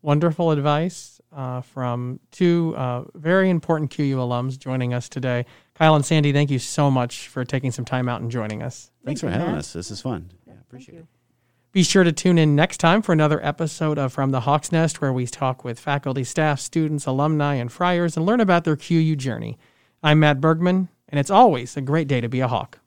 Wonderful 0.02 0.50
advice 0.50 1.20
uh, 1.32 1.60
from 1.60 2.20
two 2.30 2.74
uh, 2.76 3.04
very 3.14 3.50
important 3.50 3.90
QU 3.90 4.16
alums 4.16 4.58
joining 4.58 4.94
us 4.94 5.08
today. 5.08 5.46
Kyle 5.74 5.94
and 5.94 6.04
Sandy, 6.04 6.32
thank 6.32 6.50
you 6.50 6.58
so 6.58 6.90
much 6.90 7.28
for 7.28 7.44
taking 7.44 7.70
some 7.70 7.84
time 7.84 8.08
out 8.08 8.20
and 8.20 8.30
joining 8.30 8.62
us. 8.62 8.90
Thanks 9.04 9.20
Thank 9.20 9.32
for 9.32 9.38
having 9.38 9.54
us. 9.54 9.72
This 9.72 9.90
is 9.90 10.00
fun. 10.00 10.30
Yeah, 10.46 10.54
appreciate 10.60 10.94
you. 10.94 11.00
it. 11.00 11.15
Be 11.76 11.82
sure 11.82 12.04
to 12.04 12.10
tune 12.10 12.38
in 12.38 12.56
next 12.56 12.78
time 12.78 13.02
for 13.02 13.12
another 13.12 13.38
episode 13.44 13.98
of 13.98 14.10
From 14.10 14.30
the 14.30 14.40
Hawk's 14.40 14.72
Nest, 14.72 15.02
where 15.02 15.12
we 15.12 15.26
talk 15.26 15.62
with 15.62 15.78
faculty, 15.78 16.24
staff, 16.24 16.58
students, 16.58 17.04
alumni, 17.04 17.56
and 17.56 17.70
friars 17.70 18.16
and 18.16 18.24
learn 18.24 18.40
about 18.40 18.64
their 18.64 18.76
QU 18.76 19.14
journey. 19.14 19.58
I'm 20.02 20.20
Matt 20.20 20.40
Bergman, 20.40 20.88
and 21.06 21.20
it's 21.20 21.30
always 21.30 21.76
a 21.76 21.82
great 21.82 22.08
day 22.08 22.22
to 22.22 22.30
be 22.30 22.40
a 22.40 22.48
Hawk. 22.48 22.78